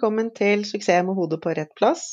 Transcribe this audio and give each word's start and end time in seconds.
velkommen 0.00 0.30
til 0.32 0.62
Suksess 0.64 1.04
med 1.04 1.12
hodet 1.12 1.36
på 1.44 1.50
rett 1.52 1.74
plass. 1.76 2.04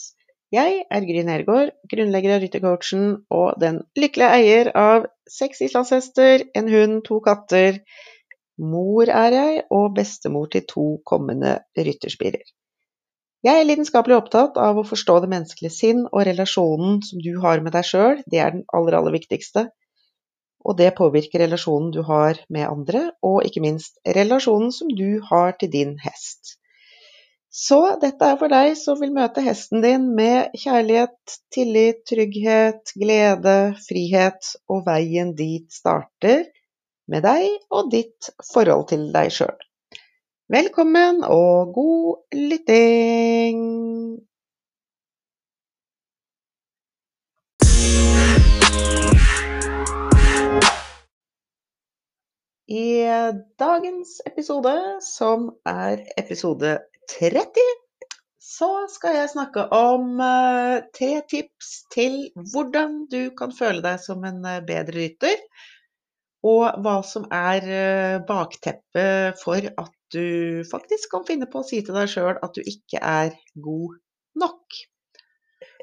Jeg 0.51 0.81
er 0.91 1.05
Gry 1.07 1.21
Nergård, 1.23 1.69
grunnlegger 1.87 2.33
av 2.35 2.41
Ryttercoachen 2.43 3.05
og 3.31 3.61
den 3.63 3.77
lykkelige 3.95 4.39
eier 4.41 4.69
av 4.75 5.05
seks 5.31 5.61
islandshester, 5.63 6.43
en 6.59 6.67
hund, 6.67 6.97
to 7.05 7.21
katter. 7.23 7.79
Mor 8.59 9.07
er 9.07 9.37
jeg, 9.37 9.63
og 9.71 9.95
bestemor 9.95 10.51
til 10.51 10.65
to 10.67 10.85
kommende 11.07 11.53
rytterspirer. 11.79 12.43
Jeg 13.47 13.55
er 13.55 13.69
lidenskapelig 13.71 14.19
opptatt 14.19 14.59
av 14.59 14.83
å 14.83 14.87
forstå 14.91 15.21
det 15.23 15.31
menneskelige 15.37 15.77
sinn 15.77 16.03
og 16.09 16.27
relasjonen 16.27 16.99
som 17.07 17.23
du 17.23 17.37
har 17.39 17.63
med 17.63 17.77
deg 17.79 17.87
sjøl, 17.87 18.19
det 18.27 18.43
er 18.43 18.55
den 18.57 18.67
aller, 18.75 18.99
aller 18.99 19.15
viktigste. 19.15 19.69
Og 20.67 20.75
det 20.75 20.91
påvirker 20.99 21.47
relasjonen 21.47 21.95
du 21.95 22.03
har 22.03 22.43
med 22.51 22.67
andre, 22.67 23.13
og 23.23 23.47
ikke 23.47 23.63
minst 23.63 24.03
relasjonen 24.03 24.75
som 24.75 24.91
du 24.91 25.21
har 25.31 25.55
til 25.55 25.71
din 25.71 25.99
hest. 26.03 26.57
Så 27.57 27.77
dette 27.97 28.21
er 28.21 28.35
for 28.37 28.53
deg 28.53 28.75
som 28.77 28.99
vil 29.01 29.09
møte 29.15 29.41
hesten 29.41 29.81
din 29.81 30.03
med 30.13 30.51
kjærlighet, 30.61 31.37
tillit, 31.49 32.03
trygghet, 32.05 32.91
glede, 32.93 33.55
frihet, 33.81 34.49
og 34.69 34.83
veien 34.85 35.31
dit 35.39 35.65
starter 35.73 36.43
med 37.09 37.25
deg 37.25 37.47
og 37.73 37.89
ditt 37.89 38.29
forhold 38.45 38.85
til 38.91 39.07
deg 39.15 39.33
sjøl. 39.33 39.57
Velkommen 40.53 41.23
og 41.25 41.71
god 41.73 42.37
lytting! 42.37 43.63
I 52.67 52.85
dagens 53.57 54.19
episode, 54.29 54.75
som 55.01 55.49
er 55.65 56.05
episode 56.21 56.75
30 57.15 57.67
så 58.57 58.69
skal 58.89 59.17
jeg 59.17 59.31
snakke 59.33 59.65
om 59.75 60.17
uh, 60.23 60.79
tre 60.95 61.11
tips 61.29 61.71
til 61.93 62.15
hvordan 62.53 63.03
du 63.11 63.29
kan 63.37 63.53
føle 63.55 63.83
deg 63.83 63.99
som 64.01 64.23
en 64.27 64.39
uh, 64.45 64.61
bedre 64.65 64.95
rytter. 65.01 65.41
Og 66.47 66.79
hva 66.85 66.97
som 67.05 67.27
er 67.33 67.67
uh, 67.67 68.25
bakteppet 68.27 69.41
for 69.41 69.67
at 69.67 69.93
du 70.15 70.63
faktisk 70.71 71.11
kan 71.11 71.25
finne 71.27 71.49
på 71.51 71.59
å 71.59 71.67
si 71.67 71.81
til 71.83 71.97
deg 71.97 72.07
sjøl 72.11 72.37
at 72.39 72.55
du 72.55 72.63
ikke 72.63 73.01
er 73.03 73.35
god 73.59 73.97
nok. 74.39 74.79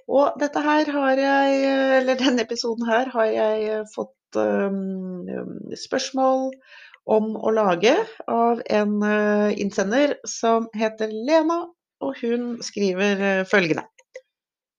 Og 0.08 0.40
dette 0.40 0.60
her 0.64 0.88
har 0.96 1.20
jeg, 1.20 1.60
eller 2.00 2.20
denne 2.20 2.44
episoden 2.44 2.88
her 2.88 3.12
har 3.12 3.28
jeg 3.32 3.84
fått 3.92 4.40
um, 4.40 5.28
spørsmål 5.80 6.50
om 7.04 7.34
å 7.36 7.52
lage 7.54 7.94
av 8.30 8.62
en 8.70 8.94
eh, 9.04 9.56
innsender 9.60 10.16
som 10.28 10.68
heter 10.76 11.12
Lena, 11.12 11.64
og 12.04 12.16
hun 12.22 12.56
skriver 12.64 13.20
eh, 13.20 13.42
følgende. 13.48 13.84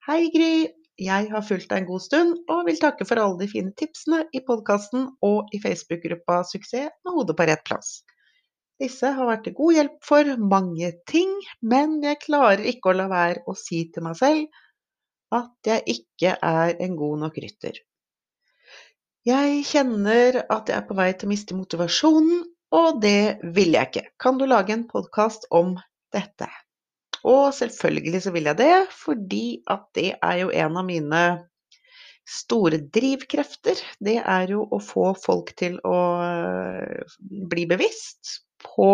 Hei 0.05 0.27
Gry, 0.33 0.67
jeg 1.01 1.29
har 1.31 1.45
fulgt 1.45 1.69
deg 1.71 1.81
en 1.81 1.87
god 1.89 2.03
stund 2.05 2.51
og 2.51 2.67
vil 2.69 2.77
takke 2.81 3.07
for 3.07 3.19
alle 3.21 3.39
de 3.41 3.49
fine 3.51 3.73
tipsene 3.77 4.23
i 4.37 4.41
podkasten 4.45 5.09
og 5.25 5.53
i 5.55 5.61
Facebook-gruppa 5.63 6.43
Suksess 6.47 6.93
med 7.05 7.17
hodet 7.17 7.37
på 7.37 7.47
rett 7.49 7.65
plass. 7.67 7.97
Disse 8.81 9.09
har 9.17 9.27
vært 9.29 9.45
til 9.47 9.55
god 9.55 9.77
hjelp 9.77 9.97
for 10.03 10.29
mange 10.51 10.91
ting, 11.07 11.31
men 11.63 12.01
jeg 12.03 12.19
klarer 12.25 12.63
ikke 12.67 12.91
å 12.91 12.97
la 12.99 13.07
være 13.11 13.45
å 13.47 13.55
si 13.59 13.85
til 13.93 14.03
meg 14.07 14.17
selv 14.19 14.63
at 15.35 15.67
jeg 15.67 15.83
ikke 15.95 16.35
er 16.43 16.75
en 16.83 16.97
god 16.99 17.23
nok 17.25 17.39
rytter. 17.43 17.79
Jeg 19.25 19.63
kjenner 19.65 20.43
at 20.53 20.67
jeg 20.69 20.77
er 20.77 20.83
på 20.85 20.95
vei 20.97 21.07
til 21.17 21.25
å 21.25 21.31
miste 21.31 21.55
motivasjonen, 21.57 22.43
og 22.77 22.99
det 23.01 23.39
vil 23.55 23.73
jeg 23.73 23.89
ikke. 23.89 24.03
Kan 24.21 24.37
du 24.37 24.45
lage 24.45 24.75
en 24.75 24.83
podkast 24.85 25.47
om 25.49 25.71
dette? 26.13 26.45
Og 27.25 27.49
selvfølgelig 27.57 28.21
så 28.21 28.33
vil 28.35 28.51
jeg 28.51 28.59
det, 28.59 28.75
fordi 28.93 29.45
at 29.65 29.87
det 29.97 30.11
er 30.19 30.41
jo 30.43 30.51
en 30.53 30.77
av 30.77 30.85
mine 30.85 31.23
store 32.29 32.83
drivkrefter. 32.93 33.81
Det 33.97 34.19
er 34.21 34.53
jo 34.53 34.61
å 34.69 34.81
få 34.81 35.07
folk 35.17 35.55
til 35.57 35.79
å 35.81 35.97
øh, 36.21 37.17
bli 37.49 37.65
bevisst 37.69 38.43
på 38.61 38.93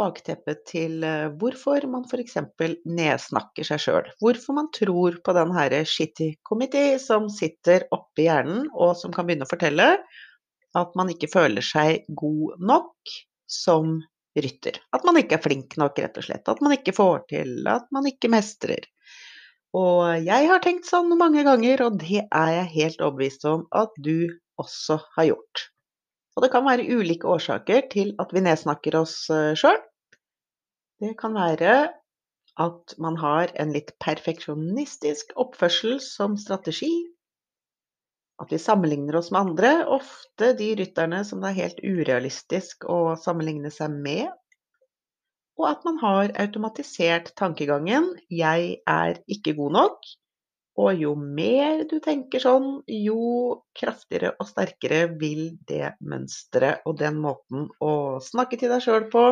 bakteppet 0.00 0.64
til 0.68 1.02
eh, 1.06 1.28
hvorfor 1.40 1.84
man 1.90 2.06
f.eks. 2.08 2.38
nedsnakker 2.88 3.66
seg 3.66 3.82
sjøl. 3.82 4.10
Hvorfor 4.22 4.56
man 4.56 4.70
tror 4.74 5.18
på 5.24 5.34
den 5.36 5.54
herre 5.56 5.82
shitty 5.88 6.32
committee 6.48 6.98
som 7.02 7.28
sitter 7.32 7.86
oppi 7.94 8.26
hjernen, 8.28 8.68
og 8.72 8.96
som 9.00 9.14
kan 9.14 9.28
begynne 9.28 9.48
å 9.48 9.52
fortelle 9.52 9.90
at 10.78 10.96
man 10.96 11.10
ikke 11.12 11.30
føler 11.32 11.64
seg 11.64 12.06
god 12.16 12.62
nok 12.64 13.12
som 13.50 13.98
rytter. 14.38 14.78
At 14.96 15.04
man 15.04 15.18
ikke 15.20 15.36
er 15.36 15.44
flink 15.44 15.76
nok, 15.80 15.98
rett 16.00 16.16
og 16.16 16.24
slett. 16.24 16.48
At 16.48 16.62
man 16.64 16.72
ikke 16.78 16.94
får 16.96 17.26
til, 17.32 17.58
at 17.68 17.84
man 17.92 18.08
ikke 18.08 18.32
mestrer. 18.32 18.88
Og 19.76 20.24
jeg 20.24 20.48
har 20.48 20.64
tenkt 20.64 20.88
sånn 20.88 21.12
mange 21.20 21.44
ganger, 21.46 21.86
og 21.86 22.00
det 22.00 22.24
er 22.24 22.54
jeg 22.56 22.72
helt 22.76 23.04
overbevist 23.04 23.46
om 23.48 23.66
at 23.76 23.92
du 24.04 24.28
også 24.60 24.98
har 25.16 25.30
gjort. 25.30 25.68
Og 26.36 26.44
det 26.44 26.52
kan 26.52 26.64
være 26.64 26.86
ulike 26.88 27.28
årsaker 27.28 27.88
til 27.92 28.14
at 28.22 28.30
vi 28.32 28.44
nedsnakker 28.44 28.96
oss 29.02 29.16
eh, 29.32 29.52
sjøl. 29.58 29.80
Det 31.02 31.16
kan 31.18 31.34
være 31.36 31.74
at 32.60 32.94
man 33.00 33.16
har 33.20 33.52
en 33.60 33.72
litt 33.74 33.94
perfeksjonistisk 34.02 35.32
oppførsel 35.40 35.98
som 36.04 36.36
strategi. 36.40 36.92
At 38.42 38.52
vi 38.52 38.58
sammenligner 38.60 39.16
oss 39.20 39.30
med 39.32 39.40
andre, 39.40 39.72
ofte 39.86 40.52
de 40.58 40.72
rytterne 40.78 41.22
som 41.26 41.42
det 41.42 41.52
er 41.52 41.60
helt 41.60 41.82
urealistisk 41.84 42.86
å 42.90 43.14
sammenligne 43.20 43.70
seg 43.72 43.92
med. 43.92 44.30
Og 45.60 45.68
at 45.68 45.84
man 45.86 46.00
har 46.00 46.32
automatisert 46.40 47.34
tankegangen 47.38 48.08
'jeg 48.30 48.78
er 48.88 49.20
ikke 49.28 49.54
god 49.60 49.76
nok'. 49.78 50.12
Og 50.80 50.96
jo 50.96 51.12
mer 51.20 51.82
du 51.88 51.98
tenker 52.00 52.40
sånn, 52.40 52.68
jo 52.88 53.62
kraftigere 53.76 54.32
og 54.40 54.48
sterkere 54.48 55.04
vil 55.20 55.50
det 55.68 55.92
mønsteret 56.00 56.86
og 56.88 56.96
den 57.02 57.18
måten 57.20 57.66
å 57.84 57.92
snakke 58.24 58.56
til 58.60 58.72
deg 58.72 58.84
sjøl 58.84 59.08
på 59.12 59.26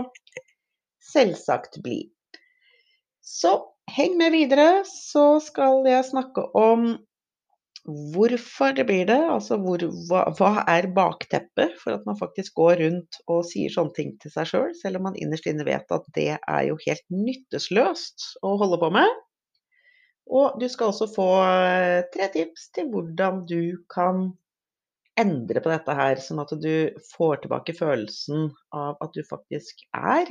selvsagt 1.11 1.81
bli. 1.85 2.03
Så 3.25 3.55
heng 3.95 4.19
med 4.21 4.35
videre, 4.37 4.83
så 4.89 5.39
skal 5.43 5.87
jeg 5.89 6.11
snakke 6.11 6.45
om 6.57 6.93
hvorfor 8.15 8.75
det 8.77 8.85
blir 8.91 9.07
det. 9.09 9.21
Altså 9.33 9.57
hvor, 9.63 9.83
hva, 10.11 10.27
hva, 10.37 10.53
er 10.69 10.91
bakteppet 10.97 11.77
for 11.81 11.97
at 11.97 12.05
man 12.09 12.19
faktisk 12.21 12.59
går 12.61 12.83
rundt 12.85 13.21
og 13.31 13.47
sier 13.49 13.73
sånne 13.73 13.97
ting 13.97 14.13
til 14.21 14.35
seg 14.35 14.53
sjøl, 14.53 14.69
selv, 14.75 14.81
selv 14.83 15.01
om 15.01 15.09
man 15.09 15.19
innerst 15.21 15.49
inne 15.51 15.67
vet 15.67 15.97
at 15.97 16.13
det 16.17 16.35
er 16.37 16.63
jo 16.69 16.79
helt 16.85 17.07
nyttesløst 17.15 18.35
å 18.45 18.57
holde 18.61 18.81
på 18.83 18.93
med. 19.01 19.21
Og 20.31 20.61
du 20.63 20.69
skal 20.71 20.93
også 20.93 21.09
få 21.11 21.27
eh, 21.43 22.05
tre 22.15 22.29
tips 22.31 22.69
til 22.77 22.91
hvordan 22.93 23.43
du 23.51 23.83
kan 23.91 24.29
endre 25.19 25.59
på 25.61 25.73
dette 25.73 25.97
her, 25.99 26.21
sånn 26.23 26.39
at 26.43 26.53
du 26.63 26.95
får 27.17 27.43
tilbake 27.43 27.75
følelsen 27.75 28.53
av 28.71 29.01
at 29.03 29.11
du 29.17 29.25
faktisk 29.27 29.83
er 29.91 30.31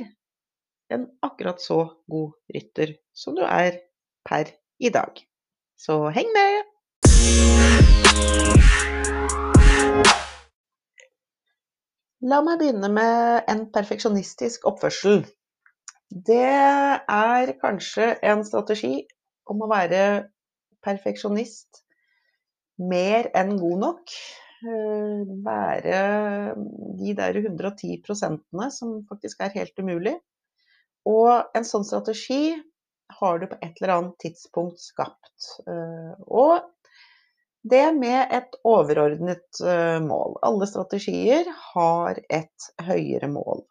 en 0.90 1.04
akkurat 1.22 1.60
så 1.62 1.82
god 2.10 2.32
rytter 2.56 2.96
som 3.12 3.36
du 3.36 3.44
er 3.44 3.76
per 4.24 4.48
i 4.80 4.88
dag. 4.88 5.20
Så 5.76 6.00
heng 6.16 6.32
med! 6.32 6.64
La 12.20 12.40
meg 12.44 12.58
begynne 12.60 12.88
med 12.92 13.52
en 13.52 13.62
perfeksjonistisk 13.72 14.64
oppførsel. 14.68 15.22
Det 16.10 16.50
er 16.50 17.56
kanskje 17.60 18.14
en 18.26 18.42
strategi 18.48 19.04
om 19.50 19.64
å 19.64 19.70
være 19.70 20.02
perfeksjonist 20.84 21.82
mer 22.80 23.28
enn 23.36 23.56
god 23.60 23.84
nok. 23.84 24.14
Eh, 24.60 25.20
være 25.44 26.00
de 27.00 27.14
der 27.16 27.38
110 27.40 28.00
prosentene 28.04 28.68
som 28.74 29.00
faktisk 29.08 29.40
er 29.44 29.54
helt 29.56 29.78
umulig. 29.80 30.16
Og 31.08 31.56
en 31.56 31.64
sånn 31.64 31.86
strategi 31.88 32.52
har 33.20 33.40
du 33.40 33.48
på 33.50 33.58
et 33.64 33.80
eller 33.80 33.94
annet 33.96 34.18
tidspunkt 34.22 34.82
skapt. 34.82 35.48
Eh, 35.66 36.12
og 36.28 36.68
det 37.70 37.86
med 37.96 38.32
et 38.36 38.56
overordnet 38.64 39.60
eh, 39.64 39.98
mål. 40.04 40.38
Alle 40.46 40.68
strategier 40.68 41.48
har 41.72 42.20
et 42.28 42.70
høyere 42.84 43.28
mål. 43.32 43.64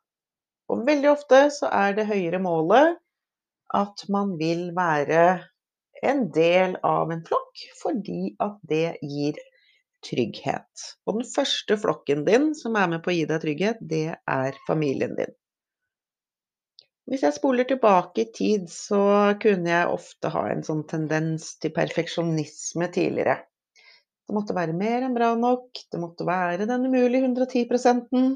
Og 0.70 0.84
veldig 0.86 1.10
ofte 1.10 1.46
så 1.54 1.70
er 1.74 1.96
det 1.98 2.10
høyere 2.10 2.42
målet 2.42 3.00
at 3.74 4.06
man 4.10 4.36
vil 4.38 4.70
være 4.78 5.24
en 6.06 6.28
del 6.36 6.78
av 6.86 7.12
en 7.12 7.24
flokk, 7.26 7.64
fordi 7.82 8.36
at 8.44 8.58
det 8.70 8.98
gir 9.02 9.40
trygghet. 10.06 10.86
Og 11.08 11.20
den 11.20 11.28
første 11.28 11.76
flokken 11.80 12.24
din 12.28 12.54
som 12.56 12.78
er 12.80 12.90
med 12.94 13.04
på 13.04 13.12
å 13.12 13.18
gi 13.18 13.28
deg 13.30 13.44
trygghet, 13.44 13.84
det 13.84 14.08
er 14.16 14.60
familien 14.68 15.16
din. 15.18 15.36
Hvis 17.10 17.24
jeg 17.26 17.34
spoler 17.40 17.66
tilbake 17.66 18.22
i 18.22 18.32
tid, 18.36 18.68
så 18.70 19.02
kunne 19.42 19.72
jeg 19.72 19.94
ofte 19.96 20.30
ha 20.30 20.44
en 20.52 20.62
sånn 20.66 20.84
tendens 20.90 21.56
til 21.58 21.74
perfeksjonisme 21.74 22.90
tidligere. 22.94 23.40
Det 24.30 24.36
måtte 24.38 24.54
være 24.54 24.76
mer 24.78 25.08
enn 25.08 25.16
bra 25.16 25.32
nok, 25.34 25.82
det 25.90 26.00
måtte 26.00 26.28
være 26.28 26.68
den 26.70 26.86
umulige 26.86 27.26
110 27.26 27.66
-en. 28.14 28.36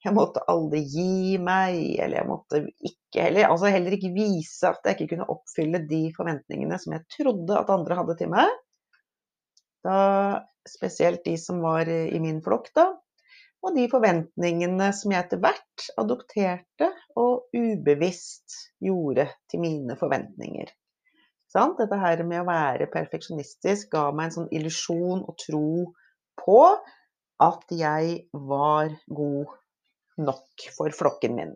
Jeg 0.00 0.16
måtte 0.16 0.40
aldri 0.48 0.80
gi 0.88 1.36
meg, 1.42 1.76
eller 2.00 2.22
jeg 2.22 2.28
måtte 2.28 2.62
ikke 2.88 3.26
heller, 3.26 3.50
altså 3.50 3.72
heller 3.72 3.96
ikke 3.96 4.14
vise 4.14 4.70
at 4.70 4.86
jeg 4.86 4.96
ikke 4.96 5.16
kunne 5.16 5.28
oppfylle 5.34 5.82
de 5.90 6.06
forventningene 6.16 6.78
som 6.80 6.94
jeg 6.96 7.04
trodde 7.18 7.58
at 7.58 7.72
andre 7.74 7.98
hadde 7.98 8.16
til 8.16 8.32
meg. 8.32 8.54
Da, 9.84 9.98
spesielt 10.68 11.24
de 11.24 11.36
som 11.40 11.60
var 11.64 11.88
i 11.88 12.20
min 12.20 12.40
flokk, 12.44 12.72
da. 12.76 12.88
Og 13.60 13.76
de 13.76 13.84
forventningene 13.92 14.88
som 14.96 15.12
jeg 15.12 15.26
etter 15.26 15.40
hvert 15.42 15.86
adopterte 16.00 16.88
og 17.20 17.52
ubevisst 17.52 18.56
gjorde 18.80 19.28
til 19.52 19.60
mine 19.60 19.96
forventninger. 20.00 20.72
Sant? 21.50 21.76
Dette 21.80 21.98
her 22.00 22.22
med 22.24 22.40
å 22.40 22.48
være 22.48 22.88
perfeksjonistisk 22.92 23.90
ga 23.92 24.08
meg 24.14 24.30
en 24.30 24.36
sånn 24.38 24.52
illusjon 24.54 25.26
og 25.26 25.36
tro 25.44 25.70
på 26.40 26.60
at 27.44 27.72
jeg 27.74 28.16
var 28.32 28.94
god 29.12 29.56
nok 30.20 30.68
for 30.76 30.92
flokken 30.94 31.36
min. 31.38 31.52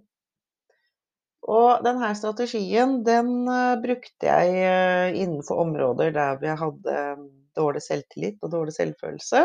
Og 1.44 1.84
denne 1.84 2.08
strategien 2.16 3.02
den 3.05 3.32
uh, 3.50 3.76
brukte 3.82 4.31
jeg 4.31 4.55
uh, 4.64 5.12
innenfor 5.12 5.61
områder 5.66 6.14
der 6.16 6.40
jeg 6.49 6.61
hadde 6.61 7.00
um, 7.19 7.26
dårlig 7.56 7.84
selvtillit 7.84 8.38
og 8.40 8.55
dårlig 8.55 8.75
selvfølelse. 8.76 9.44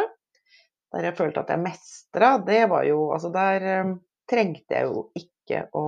Der 0.95 1.09
jeg 1.09 1.17
følte 1.19 1.43
at 1.43 1.51
jeg 1.53 1.61
mestra, 1.61 2.37
det 2.41 2.63
var 2.71 2.87
jo 2.87 3.11
Altså 3.13 3.29
der 3.33 3.65
trengte 4.29 4.77
jeg 4.77 4.87
jo 4.87 5.03
ikke 5.17 5.65
å 5.75 5.83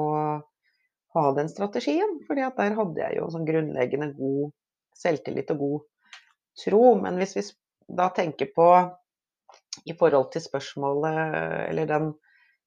ha 1.15 1.23
den 1.37 1.49
strategien. 1.49 2.19
at 2.29 2.57
der 2.57 2.75
hadde 2.77 3.01
jeg 3.01 3.17
jo 3.17 3.29
sånn 3.31 3.47
grunnleggende 3.47 4.11
god 4.17 4.51
selvtillit 4.97 5.51
og 5.55 5.63
god 5.63 5.79
tro. 6.63 6.83
Men 7.01 7.17
hvis 7.19 7.35
vi 7.37 7.45
da 7.97 8.09
tenker 8.15 8.51
på 8.55 8.67
i 9.87 9.95
forhold 9.97 10.31
til 10.33 10.43
spørsmålet, 10.43 11.35
eller 11.69 11.89
den, 11.89 12.11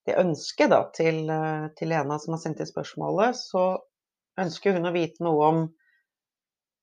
det 0.09 0.19
ønsket 0.21 0.73
da, 0.73 0.83
til, 0.97 1.25
til 1.79 1.91
Lena 1.93 2.19
som 2.21 2.37
har 2.37 2.43
sendt 2.43 2.61
inn 2.61 2.69
spørsmålet, 2.69 3.39
så 3.39 3.65
ønsker 4.41 4.77
hun 4.77 4.89
å 4.89 4.95
vite 4.95 5.25
noe 5.25 5.49
om, 5.49 5.61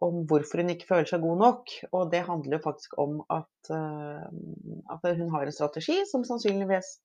om 0.02 0.24
hvorfor 0.30 0.64
hun 0.64 0.74
ikke 0.74 0.90
føler 0.90 1.10
seg 1.12 1.24
god 1.26 1.42
nok. 1.44 1.74
Og 1.92 2.12
det 2.14 2.24
handler 2.26 2.58
jo 2.58 2.66
faktisk 2.66 2.98
om 3.02 3.20
at, 3.30 3.72
at 3.72 5.10
hun 5.20 5.34
har 5.36 5.46
en 5.46 5.56
strategi 5.56 6.00
som 6.10 6.26
sannsynligvis, 6.26 6.96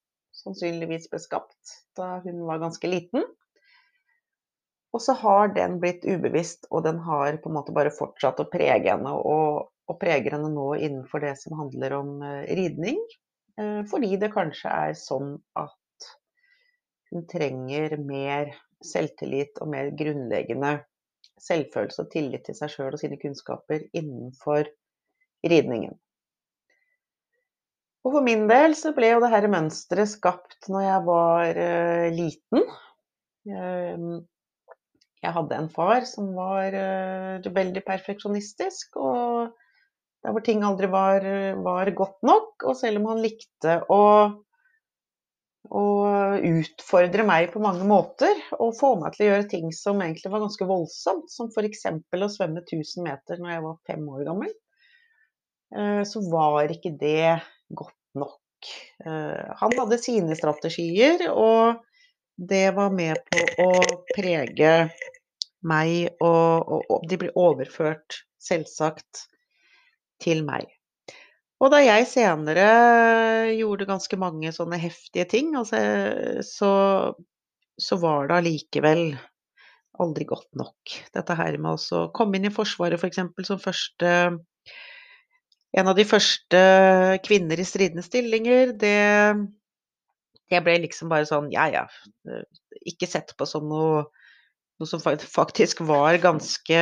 sannsynligvis 0.40 1.10
ble 1.12 1.20
skapt 1.20 1.76
da 1.98 2.16
hun 2.24 2.46
var 2.48 2.64
ganske 2.64 2.88
liten. 2.88 3.26
Og 4.96 5.02
så 5.02 5.12
har 5.20 5.50
den 5.52 5.76
blitt 5.82 6.06
ubevisst, 6.08 6.68
og 6.70 6.86
den 6.86 7.02
har 7.04 7.36
på 7.42 7.50
en 7.50 7.56
måte 7.58 7.74
bare 7.76 7.92
fortsatt 7.92 8.40
å 8.40 8.48
prege 8.48 8.88
henne. 8.88 9.12
Og, 9.12 9.66
og 9.86 9.98
preger 10.00 10.38
henne 10.38 10.48
nå 10.54 10.70
innenfor 10.78 11.20
det 11.20 11.34
som 11.42 11.58
handler 11.60 11.98
om 11.98 12.22
eh, 12.24 12.46
ridning. 12.56 13.02
Eh, 13.60 13.82
fordi 13.90 14.16
det 14.22 14.32
kanskje 14.32 14.72
er 14.72 14.96
sånn 14.96 15.34
at 15.58 15.76
hun 17.12 17.26
trenger 17.30 17.96
mer 18.02 18.52
selvtillit 18.84 19.60
og 19.62 19.70
mer 19.72 19.92
grunnleggende 19.96 20.78
selvfølelse 21.42 22.04
og 22.04 22.10
tillit 22.12 22.46
til 22.46 22.56
seg 22.56 22.72
sjøl 22.72 22.94
og 22.94 23.00
sine 23.00 23.18
kunnskaper 23.20 23.86
innenfor 23.96 24.68
ridningen. 25.46 25.96
Og 28.06 28.14
for 28.14 28.22
min 28.22 28.46
del 28.46 28.76
så 28.78 28.92
ble 28.94 29.10
jo 29.10 29.20
det 29.22 29.32
her 29.32 29.48
mønsteret 29.50 30.12
skapt 30.12 30.68
når 30.70 30.84
jeg 30.84 31.04
var 31.08 31.58
uh, 31.58 32.06
liten. 32.14 32.66
Uh, 33.50 34.22
jeg 35.24 35.34
hadde 35.34 35.58
en 35.58 35.70
far 35.74 36.06
som 36.06 36.30
var 36.36 36.76
uh, 36.76 37.48
veldig 37.56 37.82
perfeksjonistisk, 37.86 38.94
og 39.00 39.56
der 40.22 40.34
hvor 40.34 40.44
ting 40.46 40.62
aldri 40.66 40.88
var, 40.90 41.26
var, 41.66 41.90
godt 41.98 42.22
nok. 42.26 42.62
Og 42.66 42.78
selv 42.78 43.02
om 43.02 43.10
han 43.10 43.22
likte 43.22 43.80
å, 43.90 44.00
å 45.70 45.86
utfordre 46.36 47.24
meg 47.26 47.50
på 47.52 47.62
mange 47.62 47.86
måter, 47.88 48.38
og 48.58 48.76
få 48.78 48.94
meg 49.00 49.14
til 49.14 49.26
å 49.26 49.28
gjøre 49.30 49.48
ting 49.50 49.72
som 49.74 50.02
egentlig 50.04 50.32
var 50.32 50.44
ganske 50.44 50.68
voldsomt, 50.68 51.30
som 51.32 51.50
f.eks. 51.50 51.86
å 51.88 52.30
svømme 52.32 52.62
1000 52.62 53.06
meter 53.06 53.42
når 53.42 53.54
jeg 53.54 53.64
var 53.66 53.78
fem 53.88 54.06
år 54.12 54.24
gammel, 54.28 54.52
uh, 55.76 56.02
så 56.08 56.22
var 56.30 56.74
ikke 56.74 56.94
det 57.00 57.38
godt 57.68 57.98
nok. 58.18 58.70
Uh, 59.06 59.54
han 59.62 59.76
hadde 59.80 60.00
sine 60.02 60.38
strategier, 60.38 61.28
og 61.32 61.82
det 62.36 62.68
var 62.76 62.92
med 62.92 63.20
på 63.32 63.66
å 63.66 63.70
prege 64.12 64.74
meg, 65.66 66.12
og, 66.20 66.68
og, 66.68 66.90
og 66.92 67.08
de 67.08 67.20
ble 67.24 67.32
overført, 67.40 68.22
selvsagt, 68.42 69.26
til 70.22 70.44
meg. 70.46 70.75
Og 71.56 71.72
da 71.72 71.80
jeg 71.80 72.04
senere 72.10 72.66
gjorde 73.56 73.88
ganske 73.88 74.18
mange 74.20 74.50
sånne 74.52 74.78
heftige 74.80 75.24
ting, 75.30 75.54
altså, 75.56 75.78
så, 76.44 76.70
så 77.80 77.98
var 78.02 78.28
det 78.28 78.40
allikevel 78.40 79.06
aldri 80.02 80.26
godt 80.28 80.50
nok. 80.60 80.96
Dette 81.16 81.36
her 81.38 81.56
med 81.56 81.80
å 81.80 82.02
komme 82.16 82.36
inn 82.36 82.50
i 82.50 82.52
Forsvaret 82.52 83.00
f.eks. 83.00 83.22
For 83.32 83.48
som 83.48 83.62
første 83.62 84.12
En 85.76 85.90
av 85.90 85.96
de 85.98 86.06
første 86.08 86.60
kvinner 87.26 87.60
i 87.60 87.64
stridende 87.68 88.04
stillinger, 88.04 88.70
det, 88.80 89.00
det 90.48 90.60
ble 90.64 90.76
liksom 90.84 91.10
bare 91.12 91.26
sånn 91.28 91.50
ja 91.52 91.66
ja, 91.72 91.82
ikke 92.88 93.08
sett 93.10 93.34
på 93.36 93.48
som 93.48 93.66
noe 93.68 94.06
noe 94.76 94.88
som 94.88 95.00
faktisk 95.00 95.80
var 95.88 96.18
ganske, 96.20 96.80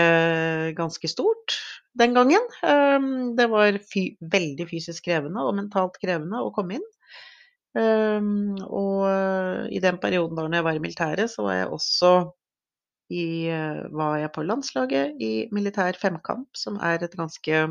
ganske 0.79 1.11
stort 1.11 1.59
den 1.99 2.14
gangen. 2.17 2.46
Ehm, 2.67 3.35
det 3.38 3.46
var 3.52 3.79
fy, 3.93 4.08
veldig 4.20 4.67
fysisk 4.70 5.06
krevende 5.08 5.44
og 5.46 5.56
mentalt 5.58 5.99
krevende 6.02 6.43
å 6.43 6.52
komme 6.55 6.79
inn. 6.79 6.87
Ehm, 7.79 8.55
og 8.67 9.70
i 9.75 9.82
den 9.82 9.99
perioden 10.02 10.38
da 10.38 10.49
jeg 10.50 10.67
var 10.67 10.79
i 10.79 10.82
militæret, 10.82 11.31
så 11.31 11.46
var 11.46 11.61
jeg 11.61 11.73
også 11.79 12.12
i, 13.14 13.26
var 13.94 14.19
jeg 14.23 14.32
på 14.35 14.46
landslaget 14.46 15.20
i 15.23 15.32
militær 15.55 15.99
femkamp, 16.00 16.49
som 16.56 16.79
er 16.82 17.05
ganske, 17.12 17.67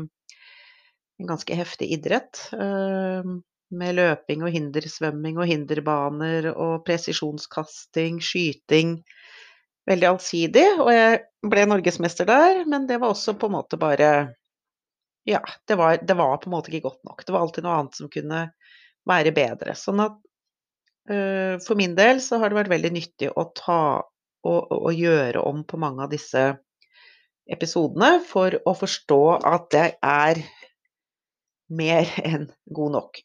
en 1.18 1.28
ganske 1.28 1.58
heftig 1.58 1.90
idrett. 1.98 2.46
Ehm, 2.56 3.42
med 3.74 3.96
løping 3.96 4.44
og 4.46 4.52
hindersvømming 4.54 5.38
og 5.40 5.48
hinderbaner 5.50 6.52
og 6.52 6.84
presisjonskasting, 6.86 8.20
skyting 8.22 9.00
veldig 9.88 10.08
allsidig, 10.08 10.64
og 10.80 10.90
jeg 10.92 11.20
ble 11.50 11.66
norgesmester 11.68 12.28
der, 12.28 12.62
men 12.70 12.88
det 12.88 13.00
var 13.02 13.12
også 13.12 13.36
på 13.38 13.50
en 13.50 13.58
måte 13.58 13.80
bare 13.80 14.10
Ja, 15.24 15.40
det 15.68 15.78
var, 15.80 15.96
det 16.04 16.14
var, 16.18 16.36
på 16.36 16.50
en 16.50 16.52
måte 16.52 16.68
ikke 16.68 16.90
godt 16.90 17.04
nok. 17.08 17.22
Det 17.24 17.32
var 17.32 17.40
alltid 17.40 17.64
noe 17.64 17.76
annet 17.78 17.96
som 17.96 18.10
kunne 18.12 18.40
være 19.08 19.32
bedre. 19.32 19.72
Sånn 19.72 20.02
at 20.04 20.18
uh, 21.08 21.56
for 21.64 21.80
min 21.80 21.94
del 21.96 22.20
så 22.20 22.42
har 22.42 22.52
det 22.52 22.58
vært 22.58 22.72
veldig 22.74 22.90
nyttig 22.92 23.30
å 23.32 23.46
ta 23.56 23.78
og, 24.44 24.60
og 24.68 24.92
gjøre 24.92 25.40
om 25.48 25.62
på 25.64 25.80
mange 25.80 26.04
av 26.04 26.12
disse 26.12 26.42
episodene 27.48 28.18
for 28.24 28.56
å 28.68 28.74
forstå 28.76 29.20
at 29.48 29.76
jeg 29.76 29.96
er 30.00 30.42
mer 31.72 32.12
enn 32.28 32.50
god 32.76 32.98
nok. 32.98 33.24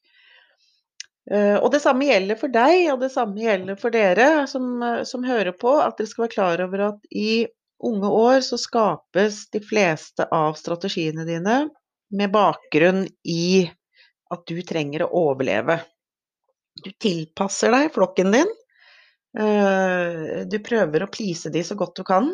Eh, 1.29 1.55
og 1.61 1.69
det 1.73 1.81
samme 1.83 2.07
gjelder 2.07 2.39
for 2.39 2.49
deg, 2.53 2.87
og 2.93 3.03
det 3.03 3.11
samme 3.13 3.37
gjelder 3.43 3.77
for 3.77 3.93
dere 3.93 4.47
som, 4.49 4.71
eh, 4.81 5.03
som, 5.05 5.25
hører 5.25 5.53
på, 5.53 5.75
at 5.83 5.99
dere 5.99 6.09
skal 6.09 6.25
være 6.25 6.33
klar 6.33 6.63
over 6.65 6.85
at 6.87 7.11
i 7.13 7.45
unge 7.85 8.09
år 8.09 8.39
så 8.43 8.57
skapes 8.59 9.43
de 9.53 9.61
fleste 9.63 10.25
av 10.35 10.57
strategiene 10.59 11.27
dine 11.27 11.61
med 12.09 12.33
bakgrunn 12.33 13.05
i 13.29 13.69
at 14.33 14.41
du 14.49 14.57
trenger 14.65 15.05
å 15.05 15.13
overleve. 15.29 15.77
Du 16.83 16.89
tilpasser 16.97 17.71
deg 17.75 17.93
flokken 17.93 18.33
din. 18.33 18.51
Eh, 19.37 20.43
du 20.49 20.57
prøver 20.65 21.05
å 21.05 21.11
please 21.13 21.53
de 21.53 21.63
så 21.63 21.77
godt 21.77 22.01
du 22.01 22.07
kan 22.09 22.31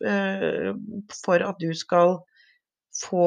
for 0.00 1.42
at 1.44 1.60
du 1.60 1.70
skal 1.76 2.18
få, 3.00 3.26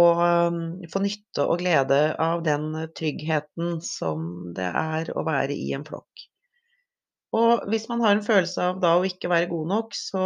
um, 0.50 0.60
få, 0.92 1.02
nytte 1.04 1.46
og 1.46 1.62
glede 1.62 2.02
av 2.22 2.44
den 2.46 2.72
tryggheten 2.98 3.80
som 3.86 4.54
det 4.56 4.70
er 4.70 5.12
å 5.16 5.26
være 5.28 5.56
i 5.56 5.72
en 5.78 5.86
flokk. 5.88 6.28
Og 7.34 7.66
hvis 7.72 7.88
man 7.90 8.04
har 8.06 8.16
en 8.16 8.26
følelse 8.26 8.70
av 8.70 8.82
da 8.84 8.94
å 9.00 9.08
ikke 9.08 9.32
være 9.32 9.50
god 9.50 9.72
nok, 9.72 9.98
så 9.98 10.26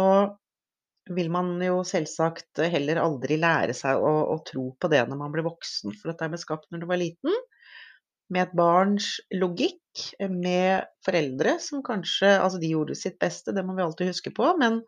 vil 1.08 1.30
man 1.32 1.54
jo 1.64 1.80
selvsagt 1.88 2.60
heller 2.68 3.00
aldri 3.00 3.38
lære 3.40 3.72
seg 3.76 3.96
å, 3.96 4.12
å 4.34 4.36
tro 4.44 4.70
på 4.76 4.90
det 4.92 5.06
når 5.08 5.20
man 5.22 5.32
blir 5.32 5.46
voksen, 5.46 5.94
for 5.96 6.12
dette 6.12 6.28
ble 6.28 6.40
skapt 6.40 6.68
når 6.68 6.84
du 6.84 6.88
var 6.90 7.00
liten. 7.00 7.38
Med 8.28 8.44
et 8.44 8.56
barns 8.56 9.14
logikk, 9.32 9.80
med 10.20 10.84
foreldre 11.02 11.56
som 11.64 11.80
kanskje 11.82 12.34
Altså, 12.36 12.60
de 12.60 12.68
gjorde 12.74 12.94
sitt 12.98 13.16
beste, 13.18 13.54
det 13.56 13.64
må 13.64 13.72
vi 13.74 13.86
alltid 13.86 14.12
huske 14.12 14.34
på, 14.36 14.52
men 14.60 14.82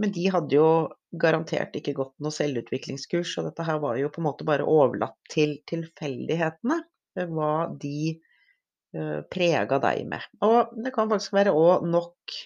men 0.00 0.12
de 0.12 0.26
hadde 0.32 0.56
jo 0.56 0.68
garantert 1.16 1.76
ikke 1.78 1.94
gått 1.96 2.14
noe 2.20 2.34
selvutviklingskurs, 2.34 3.36
og 3.40 3.48
dette 3.48 3.64
her 3.66 3.80
var 3.82 3.96
jo 4.00 4.10
på 4.12 4.20
en 4.20 4.28
måte 4.28 4.46
bare 4.48 4.66
overlatt 4.68 5.16
til 5.32 5.56
tilfeldighetene. 5.70 6.82
Hva 7.16 7.52
de 7.80 8.18
uh, 8.96 9.22
prega 9.32 9.78
deg 9.80 10.04
med. 10.10 10.26
Og 10.44 10.74
det 10.84 10.92
kan 10.92 11.08
faktisk 11.08 11.32
være 11.32 11.54
òg 11.56 11.86
nok, 11.88 12.36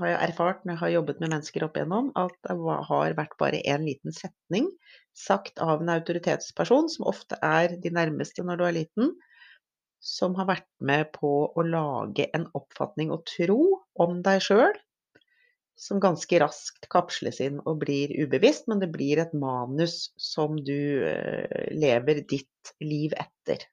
har 0.00 0.10
jeg 0.10 0.30
erfart 0.32 0.64
når 0.64 0.74
jeg 0.74 0.80
har 0.80 0.92
jobbet 0.96 1.20
med 1.22 1.30
mennesker 1.36 1.66
opp 1.68 1.78
igjennom, 1.78 2.10
at 2.18 2.34
det 2.42 2.56
har 2.88 3.14
vært 3.20 3.36
bare 3.38 3.62
en 3.70 3.86
liten 3.86 4.16
setning 4.16 4.66
sagt 5.14 5.62
av 5.62 5.84
en 5.84 5.92
autoritetsperson, 5.94 6.90
som 6.90 7.06
ofte 7.06 7.38
er 7.38 7.76
de 7.78 7.92
nærmeste 7.94 8.42
når 8.42 8.58
du 8.58 8.64
er 8.66 8.76
liten, 8.80 9.12
som 10.02 10.34
har 10.34 10.50
vært 10.50 10.66
med 10.82 11.12
på 11.14 11.30
å 11.54 11.64
lage 11.64 12.26
en 12.36 12.48
oppfatning 12.58 13.14
og 13.14 13.22
tro 13.30 13.60
om 14.02 14.18
deg 14.26 14.42
sjøl 14.42 14.74
som 15.76 16.00
ganske 16.02 16.38
raskt 16.40 16.86
kapsles 16.92 17.40
inn 17.42 17.60
og 17.64 17.80
blir 17.82 18.12
ubevisst, 18.22 18.68
men 18.70 18.80
det 18.82 18.92
blir 18.94 19.20
et 19.20 19.32
manus 19.36 20.12
som 20.20 20.56
du 20.56 21.04
eh, 21.08 21.70
lever 21.74 22.22
ditt 22.30 22.74
liv 22.84 23.14
etter. 23.18 23.64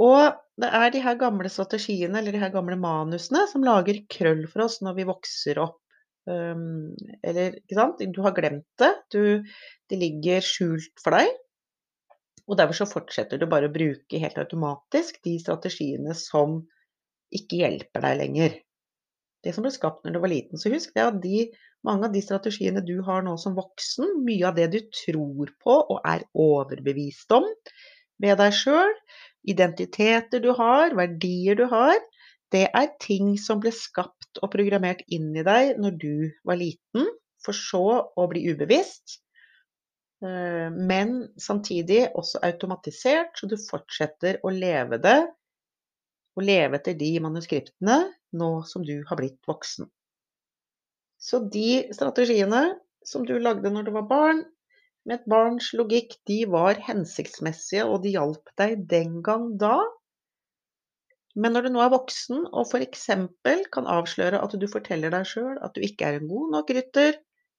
Og 0.00 0.34
det 0.60 0.68
er 0.74 0.90
de 0.92 1.00
her 1.04 1.16
gamle 1.18 1.50
strategiene, 1.50 2.18
eller 2.18 2.34
de 2.34 2.42
her 2.42 2.52
gamle 2.54 2.76
manusene, 2.78 3.46
som 3.50 3.64
lager 3.66 4.02
krøll 4.10 4.44
for 4.50 4.66
oss 4.66 4.80
når 4.84 4.98
vi 4.98 5.08
vokser 5.08 5.60
opp. 5.62 5.80
Um, 6.24 6.94
eller, 7.20 7.58
ikke 7.60 7.76
sant, 7.76 8.00
du 8.00 8.20
har 8.24 8.32
glemt 8.36 8.66
det, 8.80 8.92
du, 9.12 9.24
det 9.92 9.98
ligger 10.00 10.44
skjult 10.44 11.02
for 11.02 11.16
deg. 11.16 11.30
Og 12.48 12.58
derfor 12.60 12.80
så 12.80 12.88
fortsetter 12.88 13.40
du 13.40 13.46
bare 13.48 13.70
å 13.70 13.72
bruke 13.72 14.20
helt 14.20 14.38
automatisk 14.40 15.20
de 15.24 15.38
strategiene 15.40 16.16
som 16.18 16.62
ikke 17.34 17.62
hjelper 17.62 18.04
deg 18.04 18.18
lenger 18.20 18.56
det 19.44 19.54
som 19.54 19.64
ble 19.66 19.72
skapt 19.74 20.04
når 20.04 20.16
du 20.16 20.20
var 20.22 20.32
liten. 20.32 20.60
Så 20.60 20.72
husk 20.72 20.94
det 20.96 21.04
at 21.04 21.20
de, 21.22 21.46
mange 21.86 22.08
av 22.08 22.14
de 22.14 22.22
strategiene 22.24 22.84
du 22.84 22.96
har 23.06 23.24
nå 23.26 23.36
som 23.40 23.56
voksen, 23.58 24.20
mye 24.26 24.48
av 24.48 24.58
det 24.58 24.70
du 24.74 24.80
tror 25.04 25.52
på 25.62 25.78
og 25.82 26.00
er 26.08 26.26
overbevist 26.32 27.34
om 27.36 27.48
ved 28.22 28.38
deg 28.38 28.54
sjøl, 28.54 28.92
identiteter 29.50 30.40
du 30.40 30.52
har, 30.56 30.94
verdier 30.96 31.58
du 31.58 31.66
har, 31.70 31.98
det 32.54 32.68
er 32.70 32.92
ting 33.02 33.34
som 33.40 33.60
ble 33.62 33.72
skapt 33.74 34.38
og 34.40 34.52
programmert 34.52 35.02
inn 35.12 35.32
i 35.34 35.44
deg 35.46 35.80
når 35.82 36.00
du 36.00 36.16
var 36.46 36.60
liten, 36.60 37.08
for 37.44 37.56
så 37.56 37.84
å 38.16 38.26
bli 38.30 38.44
ubevisst. 38.52 39.18
Eh, 40.24 40.68
men 40.72 41.16
samtidig 41.40 42.06
også 42.14 42.40
automatisert, 42.46 43.34
så 43.36 43.50
du 43.50 43.56
fortsetter 43.60 44.40
å 44.44 44.52
leve 44.54 45.00
det 45.02 45.18
og 46.34 46.46
leve 46.46 46.80
etter 46.80 46.96
de 46.98 47.10
manuskriptene 47.22 47.98
nå 48.36 48.50
som 48.68 48.84
du 48.86 48.96
har 49.08 49.20
blitt 49.20 49.40
voksen. 49.48 49.88
Så 51.20 51.40
de 51.52 51.84
strategiene 51.94 52.64
som 53.04 53.24
du 53.28 53.36
lagde 53.38 53.72
når 53.72 53.88
du 53.88 53.94
var 53.96 54.08
barn, 54.10 54.44
med 55.04 55.20
et 55.20 55.28
barns 55.28 55.68
logikk, 55.76 56.16
de 56.28 56.44
var 56.48 56.80
hensiktsmessige, 56.80 57.84
og 57.84 58.00
de 58.04 58.14
hjalp 58.14 58.48
deg 58.60 58.86
den 58.88 59.18
gang 59.24 59.50
da. 59.60 59.76
Men 61.34 61.52
når 61.56 61.66
du 61.66 61.74
nå 61.74 61.82
er 61.84 61.92
voksen 61.92 62.46
og 62.46 62.70
f.eks. 62.70 63.08
kan 63.74 63.90
avsløre 63.90 64.40
at 64.40 64.54
du 64.56 64.66
forteller 64.70 65.12
deg 65.12 65.26
sjøl 65.28 65.58
at 65.66 65.74
du 65.74 65.84
ikke 65.84 66.08
er 66.08 66.20
en 66.20 66.30
god 66.30 66.54
nok 66.54 66.72
rytter, 66.76 67.18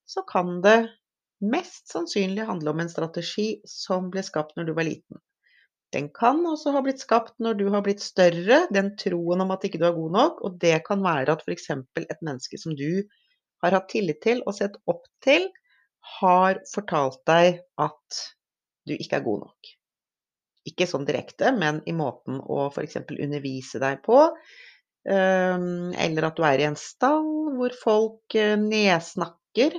så 0.10 0.24
kan 0.26 0.62
det 0.66 0.78
mest 1.44 1.92
sannsynlig 1.92 2.48
handle 2.48 2.72
om 2.72 2.82
en 2.82 2.92
strategi 2.92 3.48
som 3.70 4.10
ble 4.14 4.24
skapt 4.26 4.56
når 4.58 4.70
du 4.70 4.74
var 4.78 4.88
liten. 4.88 5.20
Den 5.96 6.10
kan 6.12 6.42
også 6.44 6.74
ha 6.76 6.82
blitt 6.84 7.00
skapt 7.00 7.38
når 7.40 7.60
du 7.62 7.68
har 7.72 7.84
blitt 7.86 8.04
større, 8.04 8.66
den 8.76 8.92
troen 9.00 9.44
om 9.46 9.54
at 9.56 9.64
ikke 9.64 9.80
du 9.80 9.86
er 9.88 9.96
god 9.96 10.12
nok. 10.18 10.42
Og 10.44 10.58
det 10.60 10.76
kan 10.88 11.04
være 11.06 11.38
at 11.38 11.46
f.eks. 11.46 11.70
et 12.02 12.26
menneske 12.26 12.60
som 12.60 12.76
du 12.76 13.06
har 13.64 13.78
hatt 13.78 13.88
tillit 13.94 14.20
til 14.26 14.44
og 14.44 14.58
sett 14.58 14.76
opp 14.92 15.08
til, 15.24 15.48
har 16.20 16.60
fortalt 16.70 17.24
deg 17.30 17.64
at 17.82 18.22
du 18.86 18.94
ikke 18.98 19.22
er 19.22 19.26
god 19.26 19.48
nok. 19.48 19.72
Ikke 20.70 20.88
sånn 20.90 21.08
direkte, 21.08 21.54
men 21.56 21.80
i 21.90 21.96
måten 21.96 22.42
å 22.42 22.68
f.eks. 22.68 23.00
undervise 23.16 23.82
deg 23.82 24.04
på. 24.06 24.20
Ehm, 25.06 25.94
eller 26.02 26.28
at 26.28 26.38
du 26.38 26.46
er 26.46 26.62
i 26.62 26.68
en 26.68 26.78
stall 26.80 27.56
hvor 27.56 27.74
folk 27.78 28.36
eh, 28.38 28.56
nedsnakker, 28.60 29.76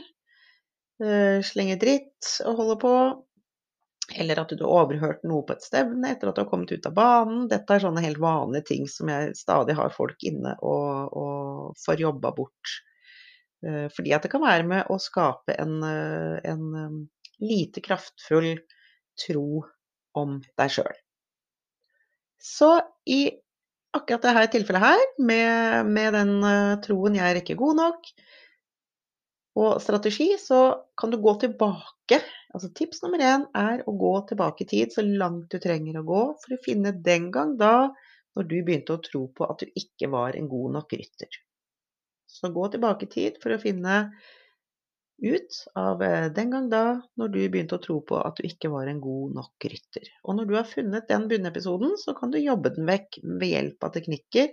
eh, 1.03 1.39
slenger 1.47 1.81
dritt 1.83 2.37
og 2.47 2.63
holder 2.63 2.83
på. 2.83 2.95
Eller 4.15 4.39
at 4.39 4.53
du 4.55 4.63
har 4.63 4.85
overhørt 4.85 5.25
noe 5.27 5.43
på 5.47 5.57
et 5.57 5.65
stevne 5.67 6.13
etter 6.13 6.31
at 6.31 6.37
du 6.37 6.45
har 6.45 6.51
kommet 6.51 6.71
ut 6.71 6.87
av 6.87 6.95
banen. 6.95 7.47
Dette 7.51 7.75
er 7.75 7.83
sånne 7.83 8.05
helt 8.05 8.21
vanlige 8.23 8.69
ting 8.71 8.85
som 8.91 9.11
jeg 9.11 9.35
stadig 9.39 9.75
har 9.79 9.95
folk 9.95 10.23
inne 10.29 10.55
og, 10.63 11.17
og 11.17 11.81
får 11.83 12.05
jobba 12.05 12.31
bort. 12.37 12.77
Eh, 13.67 13.87
fordi 13.97 14.15
at 14.15 14.27
det 14.27 14.31
kan 14.33 14.45
være 14.45 14.67
med 14.69 14.93
å 14.93 14.99
skape 15.03 15.57
en, 15.59 15.81
eh, 15.83 16.37
en 16.53 16.67
eh, 16.83 17.01
lite 17.43 17.83
kraftfull 17.83 18.53
tro 19.27 19.65
om 20.17 20.39
deg 20.61 20.73
sjøl. 20.73 21.03
Så 22.39 22.71
i 23.11 23.27
akkurat 23.97 24.29
dette 24.29 24.47
tilfellet 24.53 24.85
her, 24.85 25.05
med, 25.19 25.89
med 25.89 26.13
den 26.13 26.35
troen 26.85 27.17
'jeg 27.17 27.31
er 27.31 27.41
ikke 27.41 27.57
god 27.59 27.79
nok', 27.81 28.11
og 29.57 29.81
strategi, 29.81 30.29
så 30.41 30.61
kan 31.01 31.13
du 31.13 31.19
gå 31.23 31.33
tilbake. 31.41 32.21
Altså 32.53 32.69
tips 32.77 33.03
nummer 33.05 33.23
én 33.25 33.47
er 33.57 33.83
å 33.89 33.95
gå 33.97 34.13
tilbake 34.29 34.65
i 34.65 34.69
tid 34.69 34.93
så 34.93 35.05
langt 35.05 35.49
du 35.53 35.61
trenger 35.63 35.99
å 36.01 36.07
gå 36.09 36.23
for 36.43 36.57
å 36.57 36.63
finne 36.65 36.93
den 37.05 37.31
gang 37.33 37.57
da 37.61 37.89
når 38.37 38.49
du 38.51 38.57
begynte 38.61 38.97
å 38.97 39.03
tro 39.05 39.27
på 39.33 39.49
at 39.49 39.65
du 39.65 39.79
ikke 39.81 40.11
var 40.13 40.37
en 40.37 40.49
god 40.51 40.77
nok 40.77 40.93
rytter. 41.01 41.39
Så 42.29 42.53
gå 42.53 42.67
tilbake 42.73 43.07
i 43.07 43.13
tid 43.13 43.39
for 43.41 43.55
å 43.55 43.61
finne 43.63 43.97
ut 45.25 45.61
av 45.81 46.03
eh, 46.05 46.27
den 46.37 46.51
gang 46.53 46.67
da 46.69 46.83
når 47.17 47.33
du 47.33 47.39
begynte 47.49 47.79
å 47.79 47.83
tro 47.83 48.03
på 48.05 48.19
at 48.21 48.37
du 48.37 48.45
ikke 48.49 48.69
var 48.73 48.91
en 48.91 49.01
god 49.01 49.39
nok 49.39 49.69
rytter. 49.73 50.11
Og 50.29 50.37
når 50.37 50.51
du 50.51 50.57
har 50.59 50.69
funnet 50.69 51.09
den 51.09 51.25
bunnepisoden, 51.31 51.97
så 51.97 52.13
kan 52.19 52.35
du 52.35 52.37
jobbe 52.43 52.75
den 52.77 52.89
vekk 52.89 53.23
ved 53.25 53.49
hjelp 53.55 53.89
av 53.89 53.95
teknikker 53.97 54.53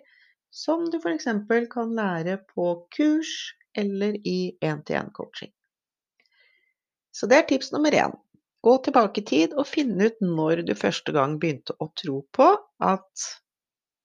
som 0.54 0.86
du 0.88 1.00
f.eks. 1.02 1.28
kan 1.74 1.92
lære 1.98 2.38
på 2.54 2.70
kurs 2.96 3.36
eller 3.78 4.18
i 4.28 4.54
én-til-én-coaching. 4.62 5.52
Så 7.14 7.30
det 7.30 7.38
er 7.38 7.50
tips 7.50 7.72
nummer 7.74 7.94
én. 7.94 8.14
Gå 8.64 8.78
tilbake 8.86 9.22
i 9.22 9.26
tid 9.28 9.54
og 9.60 9.68
finne 9.68 10.08
ut 10.08 10.22
når 10.24 10.64
du 10.68 10.74
første 10.78 11.12
gang 11.16 11.36
begynte 11.40 11.76
å 11.84 11.90
tro 12.00 12.22
på 12.34 12.48
at 12.84 13.26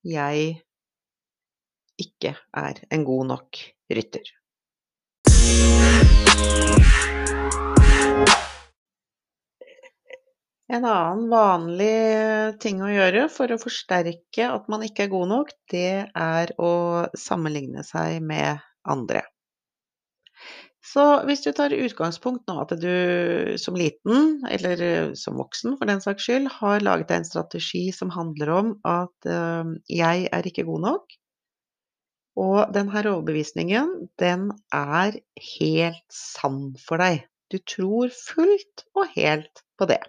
jeg 0.06 0.58
ikke 1.98 2.34
er 2.58 2.82
en 2.94 3.06
god 3.06 3.30
nok 3.32 3.62
rytter. 3.94 4.34
En 10.68 10.84
annen 10.84 11.30
vanlig 11.32 12.58
ting 12.60 12.82
å 12.84 12.90
gjøre 12.92 13.24
for 13.32 13.48
å 13.54 13.56
forsterke 13.62 14.50
at 14.52 14.66
man 14.68 14.84
ikke 14.84 15.06
er 15.06 15.14
god 15.14 15.30
nok, 15.30 15.54
det 15.72 16.10
er 16.12 16.52
å 16.60 16.72
sammenligne 17.16 17.86
seg 17.88 18.18
med 18.20 18.60
andre. 18.84 19.22
Så 20.88 21.04
hvis 21.28 21.42
du 21.44 21.50
tar 21.52 21.74
utgangspunkt 21.74 22.46
nå 22.48 22.54
at 22.62 22.72
du 22.80 23.56
som 23.60 23.76
liten, 23.76 24.44
eller 24.48 24.82
eh, 24.84 25.14
som 25.18 25.36
voksen 25.40 25.76
for 25.76 25.90
den 25.90 26.00
saks 26.04 26.28
skyld, 26.28 26.46
har 26.60 26.84
laget 26.84 27.10
deg 27.10 27.22
en 27.22 27.28
strategi 27.28 27.88
som 27.92 28.12
handler 28.14 28.52
om 28.54 28.70
at 28.86 29.28
uh, 29.28 29.74
'jeg 29.90 30.28
er 30.32 30.48
ikke 30.48 30.64
god 30.68 30.84
nok', 30.86 31.18
og 32.38 32.70
denne 32.74 33.02
overbevisningen, 33.10 33.90
den 34.22 34.52
er 34.72 35.18
helt 35.56 36.14
sann 36.14 36.76
for 36.78 37.02
deg. 37.02 37.26
Du 37.50 37.58
tror 37.58 38.12
fullt 38.14 38.84
og 38.94 39.10
helt 39.16 39.64
på 39.78 39.88
det. 39.90 40.00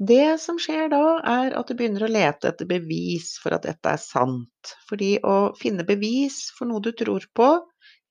Det 0.00 0.40
som 0.40 0.56
skjer 0.60 0.88
da, 0.92 1.20
er 1.28 1.54
at 1.56 1.68
du 1.68 1.76
begynner 1.76 2.06
å 2.06 2.12
lete 2.12 2.48
etter 2.48 2.68
bevis 2.68 3.34
for 3.40 3.56
at 3.56 3.66
dette 3.68 3.92
er 3.92 4.00
sant. 4.00 4.72
Fordi 4.88 5.14
å 5.20 5.52
finne 5.60 5.84
bevis 5.88 6.46
for 6.56 6.68
noe 6.68 6.80
du 6.84 6.92
tror 6.96 7.26
på, 7.36 7.48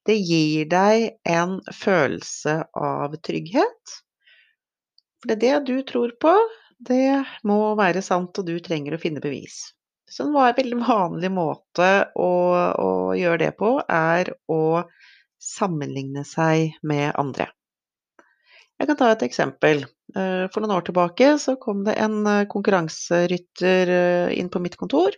det 0.09 0.17
gir 0.17 0.69
deg 0.71 1.19
en 1.29 1.59
følelse 1.75 2.55
av 2.73 3.13
trygghet. 3.25 3.99
For 5.21 5.29
det 5.29 5.35
er 5.37 5.43
det 5.43 5.67
du 5.69 5.83
tror 5.85 6.15
på, 6.21 6.33
det 6.79 7.21
må 7.47 7.59
være 7.77 8.01
sant, 8.05 8.39
og 8.39 8.47
du 8.47 8.55
trenger 8.63 8.95
å 8.95 9.01
finne 9.01 9.21
bevis. 9.23 9.67
Så 10.09 10.25
en 10.25 10.33
veldig 10.33 10.79
vanlig 10.81 11.29
måte 11.29 11.89
å, 12.17 12.33
å 12.81 12.91
gjøre 13.13 13.43
det 13.43 13.51
på, 13.59 13.75
er 13.85 14.33
å 14.49 14.81
sammenligne 15.39 16.25
seg 16.25 16.79
med 16.81 17.11
andre. 17.19 17.51
Jeg 18.79 18.87
kan 18.87 18.97
ta 18.99 19.09
et 19.11 19.25
eksempel. 19.27 19.83
Eh, 20.15 20.45
for 20.49 20.63
noen 20.63 20.77
år 20.77 20.85
tilbake 20.87 21.33
så 21.41 21.57
kom 21.61 21.83
det 21.85 21.97
en 21.99 22.21
eh, 22.25 22.45
konkurranserytter 22.49 23.91
eh, 23.93 24.37
inn 24.39 24.49
på 24.49 24.61
mitt 24.63 24.79
kontor. 24.79 25.13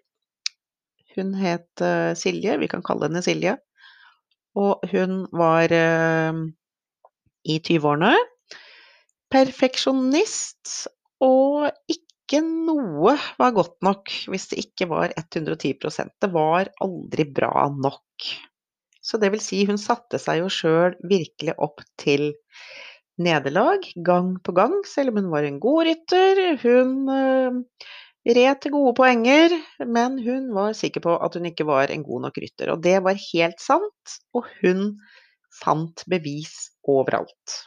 Hun 1.16 1.34
het 1.36 1.82
Silje, 2.16 2.54
vi 2.56 2.70
kan 2.72 2.84
kalle 2.88 3.10
henne 3.10 3.20
Silje. 3.20 3.58
Og 4.60 4.84
hun 4.92 5.26
var 5.32 5.72
eh, 5.72 6.40
i 7.48 7.58
20-årene. 7.64 8.14
Perfeksjonist, 9.32 10.90
og 11.24 11.70
ikke 11.92 12.42
noe 12.44 13.16
var 13.40 13.54
godt 13.56 13.78
nok 13.86 14.12
hvis 14.32 14.50
det 14.52 14.60
ikke 14.66 14.88
var 14.92 15.14
110% 15.16 16.12
Det 16.20 16.30
var 16.34 16.72
aldri 16.84 17.26
bra 17.28 17.68
nok. 17.72 18.28
Så 19.02 19.18
det 19.22 19.32
vil 19.34 19.42
si, 19.44 19.64
hun 19.66 19.80
satte 19.82 20.20
seg 20.22 20.44
jo 20.44 20.52
sjøl 20.52 20.98
virkelig 21.10 21.56
opp 21.64 21.82
til 22.00 22.34
nederlag 23.22 23.86
gang 24.06 24.36
på 24.44 24.54
gang, 24.58 24.76
selv 24.88 25.12
om 25.12 25.22
hun 25.22 25.32
var 25.34 25.48
en 25.48 25.60
god 25.64 25.88
rytter. 25.90 26.42
Hun 26.62 27.10
øh, 27.10 27.60
red 28.26 28.62
til 28.62 28.76
gode 28.76 28.94
poenger, 28.98 29.56
men 29.82 30.20
hun 30.22 30.52
var 30.54 30.78
sikker 30.78 31.04
på 31.04 31.16
at 31.18 31.36
hun 31.38 31.50
ikke 31.50 31.66
var 31.70 31.90
en 31.90 32.06
god 32.06 32.28
nok 32.28 32.38
rytter. 32.44 32.74
Og 32.74 32.84
det 32.86 33.00
var 33.06 33.18
helt 33.32 33.62
sant, 33.64 34.16
og 34.38 34.48
hun 34.62 34.94
fant 35.62 36.06
bevis 36.10 36.72
overalt. 36.88 37.58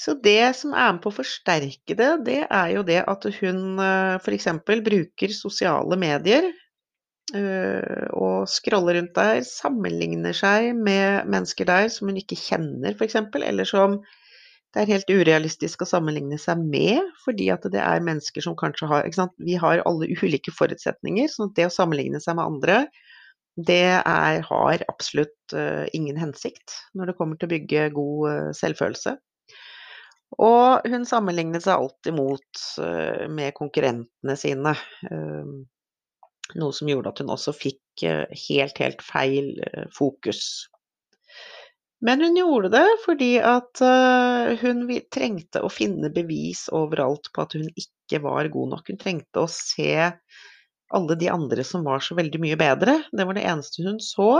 Så 0.00 0.14
det 0.16 0.56
som 0.56 0.72
er 0.72 0.94
med 0.94 1.02
på 1.04 1.10
å 1.12 1.18
forsterke 1.18 1.94
det, 1.96 2.10
det 2.24 2.40
er 2.46 2.68
jo 2.72 2.82
det 2.88 3.02
at 3.04 3.26
hun 3.40 3.80
f.eks. 4.24 4.48
bruker 4.64 5.34
sosiale 5.36 5.98
medier 6.00 6.48
og 8.16 8.48
scroller 8.50 8.96
rundt 8.96 9.12
der, 9.14 9.42
sammenligner 9.46 10.34
seg 10.34 10.72
med 10.74 11.28
mennesker 11.30 11.68
der 11.68 11.90
som 11.92 12.08
hun 12.10 12.18
ikke 12.18 12.38
kjenner 12.40 12.96
f.eks., 12.96 13.18
eller 13.44 13.68
som 13.68 14.00
det 14.70 14.82
er 14.82 14.90
helt 14.92 15.10
urealistisk 15.10 15.82
å 15.82 15.88
sammenligne 15.88 16.38
seg 16.38 16.60
med, 16.62 17.02
fordi 17.24 17.48
at 17.50 17.64
det 17.72 17.80
er 17.82 18.04
mennesker 18.06 18.44
som 18.44 18.54
kanskje 18.58 18.86
har 18.90 19.06
ikke 19.06 19.18
sant? 19.24 19.34
Vi 19.42 19.56
har 19.58 19.82
alle 19.88 20.10
ulike 20.22 20.54
forutsetninger, 20.54 21.30
så 21.32 21.50
det 21.56 21.66
å 21.66 21.74
sammenligne 21.74 22.20
seg 22.22 22.38
med 22.38 22.46
andre, 22.46 22.84
det 23.60 23.82
er, 23.98 24.44
har 24.46 24.84
absolutt 24.88 25.56
uh, 25.56 25.84
ingen 25.96 26.16
hensikt 26.16 26.76
når 26.94 27.10
det 27.10 27.16
kommer 27.18 27.36
til 27.36 27.48
å 27.48 27.52
bygge 27.56 27.88
god 27.96 28.28
uh, 28.30 28.52
selvfølelse. 28.56 29.16
Og 30.40 30.86
hun 30.86 31.04
sammenlignet 31.08 31.66
seg 31.66 31.74
alltid 31.74 32.14
mot 32.14 32.64
uh, 32.78 33.26
med 33.28 33.52
konkurrentene 33.58 34.38
sine. 34.38 34.76
noe 36.50 36.74
som 36.74 36.88
gjorde 36.90 37.10
at 37.10 37.20
hun 37.22 37.34
også 37.34 37.52
fikk 37.54 38.02
helt, 38.02 38.78
helt 38.78 39.02
feil 39.06 39.52
fokus. 39.94 40.69
Men 42.00 42.22
hun 42.24 42.38
gjorde 42.38 42.70
det 42.72 42.86
fordi 43.04 43.34
at 43.44 43.82
hun 44.62 44.86
trengte 45.12 45.60
å 45.60 45.68
finne 45.68 46.08
bevis 46.14 46.62
overalt 46.72 47.28
på 47.34 47.44
at 47.44 47.56
hun 47.58 47.66
ikke 47.76 48.22
var 48.24 48.48
god 48.54 48.72
nok. 48.72 48.88
Hun 48.88 49.00
trengte 49.02 49.42
å 49.42 49.50
se 49.52 50.08
alle 50.90 51.16
de 51.20 51.28
andre 51.30 51.64
som 51.66 51.84
var 51.86 52.02
så 52.04 52.16
veldig 52.18 52.40
mye 52.42 52.58
bedre. 52.60 52.96
Det 53.12 53.26
var 53.26 53.36
det 53.36 53.44
eneste 53.46 53.84
hun 53.86 54.00
så, 54.02 54.30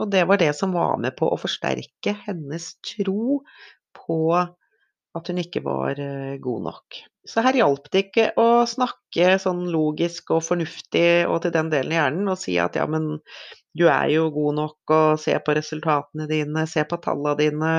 og 0.00 0.10
det 0.12 0.24
var 0.30 0.40
det 0.40 0.52
som 0.56 0.72
var 0.74 0.98
med 1.02 1.16
på 1.18 1.28
å 1.30 1.38
forsterke 1.38 2.16
hennes 2.24 2.72
tro 2.94 3.42
på 3.96 4.18
at 5.18 5.26
hun 5.26 5.40
ikke 5.42 5.62
var 5.64 5.98
eh, 5.98 6.36
god 6.42 6.66
nok. 6.68 7.00
Så 7.26 7.42
her 7.44 7.58
hjalp 7.58 7.88
det 7.92 8.04
ikke 8.06 8.28
å 8.40 8.64
snakke 8.68 9.34
sånn 9.42 9.66
logisk 9.72 10.30
og 10.36 10.44
fornuftig 10.46 11.26
og 11.28 11.42
til 11.44 11.54
den 11.54 11.70
delen 11.72 11.92
av 11.92 11.98
hjernen 11.98 12.30
og 12.32 12.38
si 12.40 12.54
at 12.62 12.78
ja, 12.78 12.86
men 12.90 13.18
du 13.76 13.86
er 13.86 14.08
jo 14.14 14.28
god 14.34 14.56
nok, 14.58 14.78
og 14.94 15.20
se 15.22 15.36
på 15.44 15.54
resultatene 15.56 16.26
dine, 16.30 16.66
se 16.70 16.82
på 16.88 16.98
tallene 17.02 17.36
dine, 17.38 17.74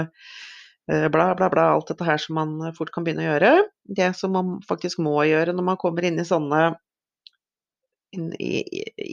eh, 0.91 1.07
bla, 1.11 1.31
bla, 1.35 1.49
bla. 1.51 1.67
Alt 1.75 1.91
dette 1.91 2.07
her 2.07 2.21
som 2.21 2.39
man 2.39 2.71
fort 2.77 2.93
kan 2.95 3.07
begynne 3.07 3.25
å 3.25 3.31
gjøre. 3.33 3.51
Det 3.99 4.13
som 4.17 4.35
man 4.37 4.55
faktisk 4.67 5.01
må 5.03 5.17
gjøre 5.27 5.55
når 5.55 5.67
man 5.73 5.81
kommer 5.81 6.07
inn 6.07 6.21
i 6.21 6.27
sånne 6.27 6.71
inn 8.15 8.31
i, 8.43 8.61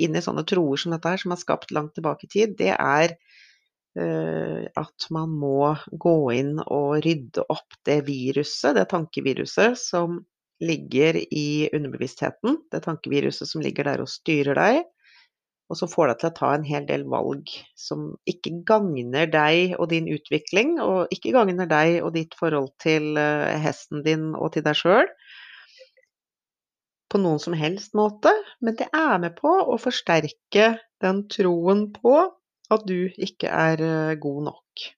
inn 0.05 0.17
i 0.19 0.23
sånne 0.23 0.43
troer 0.49 0.81
som 0.81 0.95
dette 0.95 1.11
her, 1.13 1.21
som 1.23 1.35
er 1.35 1.39
skapt 1.39 1.75
langt 1.75 1.95
tilbake 1.95 2.27
i 2.27 2.33
tid, 2.33 2.57
det 2.59 2.73
er 2.75 3.15
uh, 3.15 4.65
at 4.75 5.07
man 5.15 5.37
må 5.39 5.71
gå 5.91 6.17
inn 6.35 6.57
og 6.65 6.99
rydde 7.07 7.45
opp 7.47 7.79
det 7.87 8.01
viruset, 8.09 8.75
det 8.75 8.89
tankeviruset, 8.91 9.79
som 9.79 10.19
ligger 10.59 11.21
i 11.31 11.69
underbevisstheten. 11.71 12.59
Det 12.73 12.83
tankeviruset 12.83 13.51
som 13.51 13.63
ligger 13.63 13.87
der 13.87 14.03
og 14.03 14.11
styrer 14.11 14.59
deg. 14.59 14.83
Og 15.69 15.77
som 15.77 15.91
får 15.93 16.09
deg 16.09 16.21
til 16.21 16.31
å 16.31 16.37
ta 16.39 16.51
en 16.57 16.65
hel 16.65 16.87
del 16.89 17.05
valg 17.13 17.51
som 17.77 18.15
ikke 18.31 18.55
gagner 18.69 19.29
deg 19.29 19.75
og 19.77 19.91
din 19.93 20.09
utvikling, 20.09 20.79
og 20.81 21.13
ikke 21.13 21.35
gagner 21.37 21.69
deg 21.69 21.99
og 22.01 22.15
ditt 22.17 22.33
forhold 22.39 22.71
til 22.81 23.19
uh, 23.21 23.53
hesten 23.61 24.01
din 24.07 24.31
og 24.33 24.55
til 24.55 24.65
deg 24.65 24.79
sjøl 24.81 25.11
på 27.09 27.21
noen 27.21 27.41
som 27.41 27.57
helst 27.57 27.95
måte, 27.97 28.33
men 28.61 28.77
det 28.79 28.89
er 28.93 29.17
med 29.23 29.37
på 29.39 29.49
å 29.49 29.79
forsterke 29.81 30.75
den 31.03 31.25
troen 31.33 31.87
på 31.95 32.17
at 32.73 32.85
du 32.89 33.09
ikke 33.17 33.49
er 33.49 33.83
eh, 33.85 34.17
god 34.21 34.51
nok. 34.51 34.89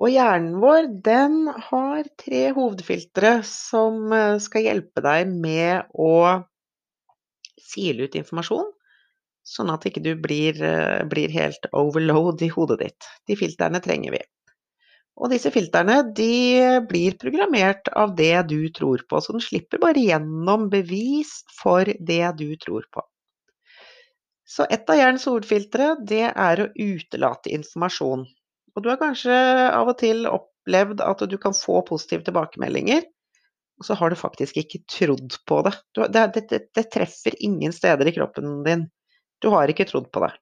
Og 0.00 0.12
hjernen 0.14 0.60
vår, 0.62 0.86
den 1.04 1.40
har 1.70 2.06
tre 2.20 2.44
hovedfiltre 2.56 3.40
som 3.46 4.14
eh, 4.14 4.36
skal 4.42 4.68
hjelpe 4.68 5.02
deg 5.04 5.32
med 5.32 5.90
å 5.92 6.12
sile 7.60 8.06
ut 8.06 8.16
informasjon, 8.18 8.70
sånn 9.50 9.70
at 9.72 9.86
ikke 9.88 10.02
du 10.04 10.12
blir, 10.20 10.58
eh, 10.62 11.02
blir 11.10 11.32
helt 11.34 11.66
overload 11.76 12.42
i 12.46 12.50
hodet 12.52 12.78
ditt. 12.84 13.08
De 13.26 13.36
filtrene 13.38 13.82
trenger 13.82 14.14
vi. 14.14 14.22
Og 15.20 15.28
disse 15.32 15.50
filtrene 15.52 16.00
de 16.16 16.80
blir 16.88 17.16
programmert 17.20 17.90
av 17.98 18.14
det 18.16 18.34
du 18.48 18.70
tror 18.72 19.02
på, 19.08 19.20
så 19.20 19.34
den 19.36 19.44
slipper 19.44 19.82
bare 19.82 20.00
gjennom 20.00 20.68
bevis 20.72 21.40
for 21.58 21.84
det 21.84 22.24
du 22.38 22.54
tror 22.62 22.86
på. 22.94 23.04
Så 24.50 24.66
et 24.72 24.88
av 24.90 24.98
hjernens 24.98 25.26
hovedfiltre 25.28 25.92
det 26.08 26.24
er 26.30 26.62
å 26.62 26.70
utelate 26.74 27.52
informasjon. 27.54 28.24
Og 28.74 28.82
du 28.82 28.88
har 28.90 28.98
kanskje 29.02 29.34
av 29.70 29.90
og 29.92 29.98
til 30.00 30.24
opplevd 30.30 31.02
at 31.04 31.22
du 31.30 31.36
kan 31.42 31.54
få 31.54 31.82
positive 31.86 32.24
tilbakemeldinger, 32.26 33.04
og 33.80 33.86
så 33.86 33.96
har 33.96 34.10
du 34.12 34.18
faktisk 34.18 34.58
ikke 34.60 34.82
trodd 34.90 35.36
på 35.48 35.60
det. 35.66 35.74
Det, 35.96 36.24
det, 36.50 36.62
det 36.76 36.86
treffer 36.92 37.36
ingen 37.40 37.72
steder 37.72 38.08
i 38.08 38.14
kroppen 38.16 38.60
din. 38.66 38.88
Du 39.40 39.50
har 39.54 39.70
ikke 39.72 39.88
trodd 39.88 40.10
på 40.12 40.22
det. 40.24 40.32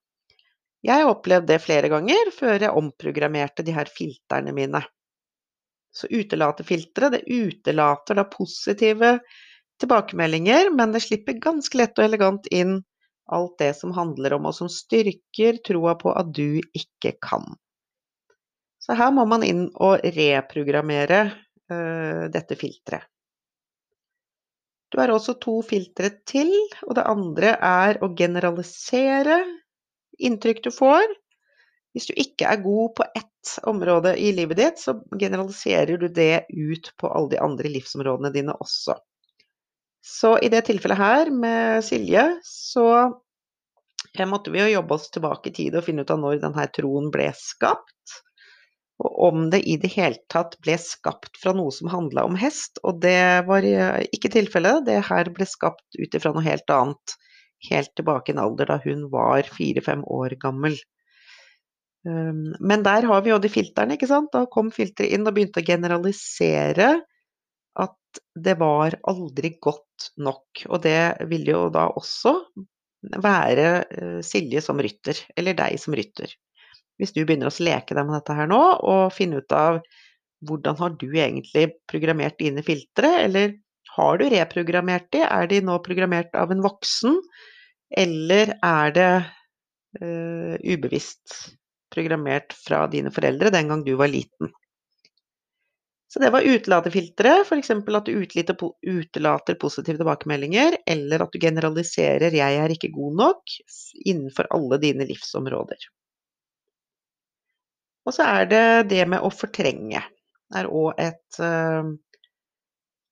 Jeg 0.86 1.02
har 1.02 1.10
opplevd 1.10 1.48
det 1.50 1.58
flere 1.62 1.90
ganger 1.90 2.30
før 2.34 2.62
jeg 2.62 2.76
omprogrammerte 2.78 3.64
de 3.66 3.74
her 3.74 3.90
filterne 3.90 4.54
mine. 4.54 4.82
Så 5.94 6.06
utelaterfilteret 6.10 7.16
det 7.16 7.24
utelater 7.26 8.18
da 8.18 8.26
positive 8.30 9.16
tilbakemeldinger, 9.82 10.70
men 10.74 10.94
det 10.94 11.02
slipper 11.06 11.38
ganske 11.42 11.78
lett 11.78 11.98
og 11.98 12.06
elegant 12.06 12.46
inn 12.54 12.80
alt 13.28 13.58
det 13.60 13.74
som 13.76 13.92
handler 13.96 14.36
om, 14.38 14.46
og 14.48 14.56
som 14.56 14.70
styrker 14.72 15.58
troa 15.66 15.94
på 16.00 16.14
at 16.16 16.30
du 16.34 16.60
ikke 16.76 17.14
kan. 17.22 17.44
Så 18.78 18.96
her 18.96 19.12
må 19.12 19.26
man 19.28 19.44
inn 19.44 19.66
og 19.74 20.00
reprogrammere 20.16 21.20
uh, 21.28 22.24
dette 22.32 22.56
filteret. 22.56 23.04
Du 24.88 24.98
har 25.00 25.12
også 25.12 25.36
to 25.42 25.58
filtre 25.66 26.10
til, 26.28 26.52
og 26.86 26.94
det 26.96 27.06
andre 27.08 27.54
er 27.60 27.98
å 28.00 28.08
generalisere 28.16 29.42
inntrykk 30.18 30.62
du 30.64 30.70
får. 30.74 31.04
Hvis 31.92 32.08
du 32.08 32.14
ikke 32.20 32.48
er 32.48 32.62
god 32.64 32.94
på 32.96 33.06
ett 33.16 33.52
område 33.68 34.14
i 34.20 34.30
livet 34.36 34.58
ditt, 34.60 34.80
så 34.80 34.96
generaliserer 35.18 36.00
du 36.00 36.08
det 36.12 36.46
ut 36.52 36.92
på 37.00 37.10
alle 37.10 37.34
de 37.34 37.40
andre 37.42 37.72
livsområdene 37.72 38.32
dine 38.34 38.56
også. 38.56 38.96
Så 40.04 40.36
i 40.40 40.50
det 40.52 40.64
tilfellet 40.68 41.00
her 41.00 41.30
med 41.34 41.84
Silje, 41.84 42.24
så 42.46 42.86
måtte 44.28 44.52
vi 44.54 44.62
jo 44.62 44.70
jobbe 44.72 44.96
oss 44.96 45.10
tilbake 45.12 45.50
i 45.50 45.56
tid 45.58 45.76
og 45.76 45.84
finne 45.84 46.04
ut 46.04 46.12
av 46.14 46.20
når 46.22 46.40
denne 46.44 46.64
troen 46.74 47.10
ble 47.14 47.28
skapt. 47.36 48.22
Og 48.98 49.18
om 49.28 49.44
det 49.52 49.62
i 49.70 49.76
det 49.78 49.92
hele 49.94 50.18
tatt 50.32 50.56
ble 50.64 50.74
skapt 50.82 51.38
fra 51.38 51.52
noe 51.54 51.70
som 51.74 51.90
handla 51.92 52.24
om 52.26 52.38
hest. 52.38 52.80
Og 52.82 52.98
det 53.04 53.46
var 53.46 53.66
ikke 54.10 54.32
tilfellet. 54.34 54.84
Det 54.88 54.98
her 55.06 55.30
ble 55.34 55.46
skapt 55.46 55.98
ut 55.98 56.18
ifra 56.18 56.34
noe 56.34 56.46
helt 56.46 56.74
annet 56.74 57.18
helt 57.66 57.94
tilbake 57.98 58.32
i 58.32 58.36
en 58.36 58.42
alder 58.42 58.70
da 58.70 58.78
hun 58.84 59.08
var 59.12 59.48
fire-fem 59.50 60.04
år 60.06 60.36
gammel. 60.42 60.76
Um, 62.06 62.54
men 62.60 62.84
der 62.86 63.06
har 63.10 63.22
vi 63.24 63.32
jo 63.32 63.40
de 63.42 63.50
filtrene, 63.52 63.96
ikke 63.98 64.10
sant. 64.10 64.30
Da 64.34 64.46
kom 64.50 64.70
filteret 64.74 65.14
inn 65.14 65.26
og 65.26 65.34
begynte 65.36 65.62
å 65.62 65.66
generalisere 65.66 66.92
at 67.78 68.22
det 68.38 68.56
var 68.60 68.98
aldri 69.10 69.54
godt 69.62 70.10
nok. 70.22 70.64
Og 70.70 70.82
det 70.86 71.28
ville 71.30 71.54
jo 71.54 71.64
da 71.74 71.88
også 71.98 72.36
være 73.22 73.68
uh, 73.90 74.20
Silje 74.26 74.62
som 74.64 74.80
rytter, 74.82 75.18
eller 75.38 75.58
deg 75.58 75.78
som 75.82 75.96
rytter. 75.98 76.34
Hvis 76.98 77.14
du 77.14 77.22
begynner 77.22 77.50
å 77.50 77.62
leke 77.62 77.94
deg 77.94 78.06
med 78.06 78.18
dette 78.18 78.36
her 78.36 78.50
nå, 78.50 78.60
og 78.82 79.14
finne 79.14 79.42
ut 79.42 79.54
av 79.54 79.80
hvordan 80.46 80.78
har 80.78 80.94
du 80.98 81.08
egentlig 81.08 81.70
programmert 81.90 82.38
dine 82.38 82.62
filtre, 82.66 83.10
eller 83.24 83.56
har 83.96 84.18
du 84.20 84.28
reprogrammert 84.30 85.08
de? 85.14 85.24
Er 85.26 85.48
de 85.50 85.60
nå 85.64 85.78
programmert 85.82 86.34
av 86.38 86.52
en 86.54 86.62
voksen, 86.62 87.18
eller 87.98 88.54
er 88.62 88.94
det 88.94 89.10
uh, 90.02 90.54
ubevisst 90.62 91.54
programmert 91.94 92.52
fra 92.54 92.84
dine 92.92 93.10
foreldre 93.14 93.54
den 93.54 93.70
gang 93.72 93.84
du 93.86 93.94
var 93.98 94.12
liten? 94.12 94.52
Så 96.08 96.22
det 96.22 96.30
var 96.32 96.46
utelatefiltre, 96.46 97.34
f.eks. 97.44 97.70
at 97.70 98.06
du 98.06 98.14
utelater 98.16 99.58
positive 99.60 99.98
tilbakemeldinger, 100.00 100.78
eller 100.88 101.24
at 101.24 101.34
du 101.34 101.38
generaliserer 101.42 102.32
'jeg 102.32 102.60
er 102.62 102.72
ikke 102.72 102.94
god 102.94 103.18
nok' 103.20 103.56
innenfor 104.08 104.48
alle 104.56 104.78
dine 104.80 105.04
livsområder. 105.04 105.76
Og 108.08 108.16
så 108.16 108.24
er 108.24 108.48
det 108.48 108.66
det 108.92 109.04
med 109.12 109.20
å 109.20 109.30
fortrenge. 109.32 110.00
Det 110.48 110.62
er 110.62 110.70
også 110.72 110.94
et 111.04 111.40
uh, 111.44 111.96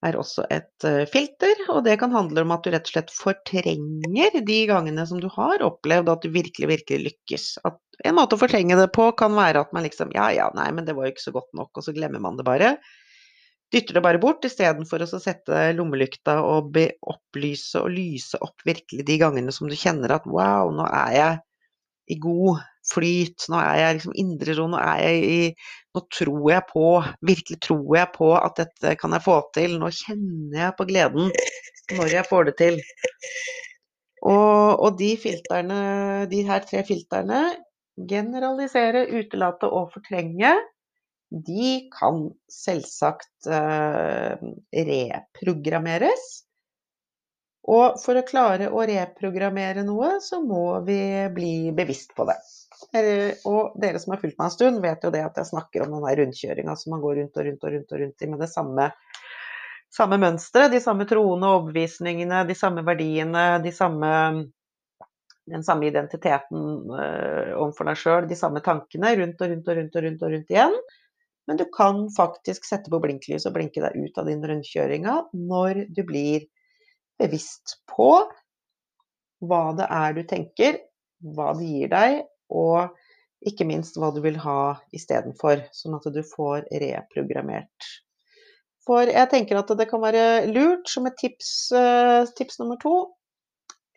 er 0.05 0.19
også 0.19 0.45
et 0.53 0.87
eh, 0.87 1.05
filter, 1.11 1.63
og 1.73 1.83
det 1.87 1.97
kan 2.01 2.13
handle 2.15 2.45
om 2.45 2.53
at 2.55 2.67
du 2.67 2.73
rett 2.73 2.89
og 2.89 2.93
slett 2.93 3.13
fortrenger 3.15 4.37
de 4.47 4.59
gangene 4.69 5.07
som 5.09 5.21
du 5.23 5.29
har 5.33 5.65
opplevd 5.65 6.11
at 6.13 6.27
du 6.27 6.31
virkelig, 6.35 6.69
virkelig 6.71 7.01
lykkes. 7.07 7.47
At 7.67 7.81
en 8.05 8.19
måte 8.19 8.37
å 8.37 8.41
fortrenge 8.41 8.77
det 8.79 8.91
på 8.95 9.09
kan 9.19 9.35
være 9.37 9.65
at 9.65 9.73
man 9.77 9.87
liksom 9.87 10.13
Ja, 10.15 10.29
ja, 10.35 10.51
nei, 10.57 10.69
men 10.77 10.87
det 10.87 10.97
var 10.97 11.09
jo 11.09 11.15
ikke 11.15 11.27
så 11.29 11.35
godt 11.37 11.51
nok, 11.57 11.73
og 11.75 11.87
så 11.87 11.97
glemmer 11.97 12.23
man 12.23 12.39
det 12.39 12.47
bare. 12.47 12.77
Dytter 13.73 13.99
det 13.99 14.05
bare 14.05 14.23
bort 14.23 14.45
istedenfor 14.47 15.03
å 15.03 15.09
sette 15.11 15.65
lommelykta 15.75 16.39
og 16.47 16.77
opplyse 16.77 17.81
og 17.81 17.91
lyse 17.97 18.39
opp 18.45 18.63
virkelig 18.69 19.09
de 19.09 19.19
gangene 19.19 19.55
som 19.55 19.67
du 19.67 19.75
kjenner 19.79 20.15
at 20.15 20.29
wow, 20.31 20.71
nå 20.71 20.87
er 20.87 21.17
jeg 21.17 21.43
i 22.15 22.21
god 22.23 22.63
flyt. 22.91 23.49
Nå 23.53 23.59
er 23.61 23.81
jeg 23.81 23.99
liksom 23.99 24.17
indre 24.23 24.57
ro. 24.59 24.69
Nå 24.73 24.81
er 24.83 25.03
jeg 25.07 25.27
i 25.27 25.43
Nå 25.97 26.03
tror 26.13 26.43
jeg 26.51 26.65
på 26.69 26.89
Virkelig 27.25 27.57
tror 27.65 27.95
jeg 27.97 28.09
på 28.13 28.27
at 28.37 28.59
dette 28.61 28.97
kan 29.01 29.17
jeg 29.17 29.25
få 29.25 29.37
til. 29.57 29.79
Nå 29.81 29.89
kjenner 29.97 30.59
jeg 30.67 30.77
på 30.77 30.89
gleden 30.91 31.31
når 31.97 32.17
jeg 32.19 32.29
får 32.29 32.51
det 32.51 32.57
til. 32.61 32.81
Og, 34.27 34.83
og 34.83 34.97
de 34.99 35.13
filterne, 35.21 35.79
de 36.31 36.41
her 36.49 36.65
tre 36.67 36.83
filterne, 36.89 37.43
generalisere, 38.11 39.07
utelate 39.15 39.69
og 39.71 39.93
fortrenge, 39.95 40.51
de 41.31 41.71
kan 41.95 42.27
selvsagt 42.53 43.49
eh, 43.51 44.43
reprogrammeres. 44.89 46.27
Og 47.67 47.99
for 47.99 48.19
å 48.19 48.27
klare 48.27 48.69
å 48.71 48.85
reprogrammere 48.87 49.83
noe, 49.87 50.17
så 50.23 50.39
må 50.43 50.79
vi 50.87 51.01
bli 51.35 51.55
bevisst 51.75 52.15
på 52.15 52.29
det. 52.29 52.39
Og 53.47 53.77
dere 53.81 54.01
som 54.01 54.13
har 54.15 54.21
fulgt 54.21 54.39
meg 54.39 54.49
en 54.49 54.55
stund, 54.55 54.83
vet 54.85 55.05
jo 55.05 55.13
det 55.15 55.23
at 55.25 55.39
jeg 55.41 55.51
snakker 55.51 55.85
om 55.85 55.97
den 55.97 56.19
rundkjøringa 56.21 56.77
som 56.79 56.95
man 56.95 57.05
går 57.05 57.21
rundt 57.21 57.39
og 57.39 57.49
rundt 57.49 57.65
og 57.65 57.73
rundt, 57.75 57.95
og 57.95 58.03
rundt 58.03 58.27
i 58.27 58.29
med 58.33 58.43
det 58.45 58.51
samme, 58.53 58.91
samme 59.97 60.19
mønsteret, 60.21 60.75
de 60.75 60.83
samme 60.85 61.07
troende 61.09 61.51
overbevisningene, 61.55 62.45
de 62.49 62.59
samme 62.59 62.85
verdiene, 62.87 63.47
de 63.65 63.73
samme, 63.73 64.13
den 65.51 65.65
samme 65.67 65.89
identiteten 65.89 66.93
øh, 66.93 67.57
overfor 67.57 67.91
deg 67.91 68.01
sjøl, 68.03 68.29
de 68.29 68.39
samme 68.39 68.63
tankene 68.65 69.17
rundt 69.23 69.41
og 69.41 69.53
rundt 69.55 69.73
og 69.73 69.81
rundt 69.81 69.99
og 69.99 70.09
rundt 70.09 70.29
og 70.29 70.37
rundt 70.37 70.55
igjen. 70.57 70.79
Men 71.47 71.61
du 71.61 71.67
kan 71.71 72.09
faktisk 72.11 72.67
sette 72.67 72.91
på 72.91 73.01
blinklys 73.03 73.47
og 73.47 73.55
blinke 73.55 73.83
deg 73.85 73.95
ut 73.95 74.19
av 74.19 74.27
din 74.29 74.43
rundkjøringa 74.43 75.21
når 75.39 75.87
du 75.95 76.03
blir 76.09 76.49
bevisst 77.21 77.79
på 77.89 78.11
hva 79.47 79.63
det 79.79 79.87
er 79.93 80.17
du 80.17 80.25
tenker, 80.29 80.81
hva 81.37 81.53
det 81.57 81.69
gir 81.69 81.93
deg, 81.93 82.25
og 82.51 82.97
ikke 83.47 83.67
minst 83.69 83.99
hva 84.01 84.11
du 84.15 84.23
vil 84.25 84.39
ha 84.43 84.77
istedenfor, 84.97 85.67
sånn 85.77 85.99
at 85.99 86.09
du 86.13 86.23
får 86.27 86.67
reprogrammert. 86.83 87.91
For 88.87 89.11
jeg 89.11 89.31
tenker 89.33 89.59
at 89.59 89.71
det 89.79 89.89
kan 89.91 90.03
være 90.03 90.47
lurt 90.53 90.89
som 90.91 91.09
et 91.11 91.19
tips, 91.19 91.73
eh, 91.75 92.23
tips 92.39 92.61
nummer 92.63 92.79
to 92.83 92.97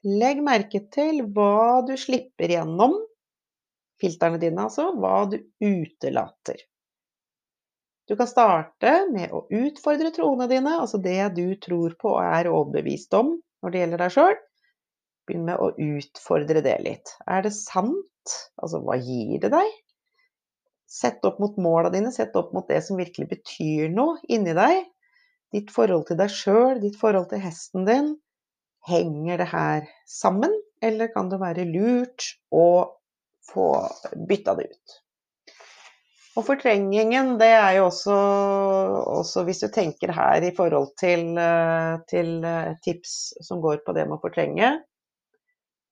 Legg 0.08 0.40
merke 0.40 0.80
til 0.96 1.26
hva 1.36 1.84
du 1.84 1.92
slipper 2.00 2.54
gjennom, 2.54 2.94
filterne 4.00 4.40
dine 4.40 4.64
altså, 4.64 4.94
hva 4.96 5.26
du 5.28 5.42
utelater. 5.60 6.62
Du 8.08 8.16
kan 8.18 8.30
starte 8.30 8.94
med 9.12 9.34
å 9.36 9.44
utfordre 9.52 10.14
troene 10.16 10.48
dine, 10.50 10.78
altså 10.80 11.02
det 11.04 11.36
du 11.36 11.52
tror 11.62 11.98
på 12.00 12.16
og 12.16 12.24
er 12.24 12.50
overbevist 12.50 13.14
om 13.20 13.36
når 13.62 13.74
det 13.74 13.82
gjelder 13.84 14.04
deg 14.06 14.16
sjøl. 14.16 14.40
Begynn 15.30 15.46
med 15.48 15.62
å 15.62 15.72
utfordre 15.78 16.64
det 16.66 16.80
litt. 16.86 17.14
Er 17.30 17.46
det 17.46 17.54
sant? 17.56 18.36
Altså, 18.58 18.82
hva 18.84 18.98
gir 18.98 19.38
det 19.44 19.52
deg? 19.54 19.76
Sett 20.90 21.26
opp 21.28 21.38
mot 21.42 21.58
måla 21.62 21.92
dine, 21.94 22.12
sett 22.12 22.36
opp 22.40 22.50
mot 22.56 22.66
det 22.68 22.82
som 22.86 22.98
virkelig 22.98 23.30
betyr 23.30 23.92
noe 23.94 24.18
inni 24.28 24.56
deg. 24.58 24.88
Ditt 25.54 25.70
forhold 25.74 26.08
til 26.10 26.18
deg 26.18 26.34
sjøl, 26.34 26.80
ditt 26.82 26.98
forhold 26.98 27.30
til 27.30 27.44
hesten 27.44 27.86
din. 27.86 28.16
Henger 28.90 29.42
det 29.42 29.50
her 29.52 29.86
sammen, 30.10 30.56
eller 30.82 31.12
kan 31.14 31.30
det 31.30 31.42
være 31.42 31.68
lurt 31.70 32.32
å 32.50 32.66
få 33.50 33.70
bytta 34.30 34.58
det 34.58 34.70
ut? 34.74 34.98
Og 36.38 36.46
fortrengingen, 36.48 37.34
det 37.42 37.50
er 37.52 37.74
jo 37.80 37.88
også, 37.90 38.18
også, 39.20 39.44
hvis 39.48 39.64
du 39.66 39.68
tenker 39.76 40.14
her 40.16 40.46
i 40.46 40.54
forhold 40.56 40.94
til, 41.02 41.34
eh, 41.38 41.98
til, 42.08 42.30
eh, 42.46 42.76
tips 42.86 43.16
som 43.44 43.60
går 43.62 43.82
på 43.86 43.96
det 43.98 44.06
med 44.08 44.18
å 44.18 44.22
fortrenge. 44.24 44.70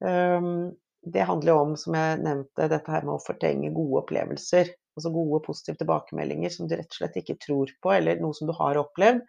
Um, 0.03 0.75
det 1.07 1.23
handler 1.27 1.53
jo 1.53 1.59
om, 1.63 1.75
som 1.79 1.95
jeg 1.97 2.19
nevnte, 2.23 2.67
dette 2.71 2.91
her 2.91 3.05
med 3.05 3.15
å 3.15 3.23
fortrenge 3.23 3.73
gode 3.75 4.03
opplevelser. 4.03 4.73
Altså 4.97 5.11
gode, 5.13 5.43
positive 5.45 5.77
tilbakemeldinger 5.79 6.53
som 6.53 6.67
du 6.67 6.75
rett 6.75 6.89
og 6.89 6.99
slett 6.99 7.19
ikke 7.21 7.37
tror 7.43 7.71
på, 7.83 7.93
eller 7.93 8.19
noe 8.21 8.35
som 8.35 8.49
du 8.49 8.55
har 8.57 8.79
opplevd. 8.81 9.23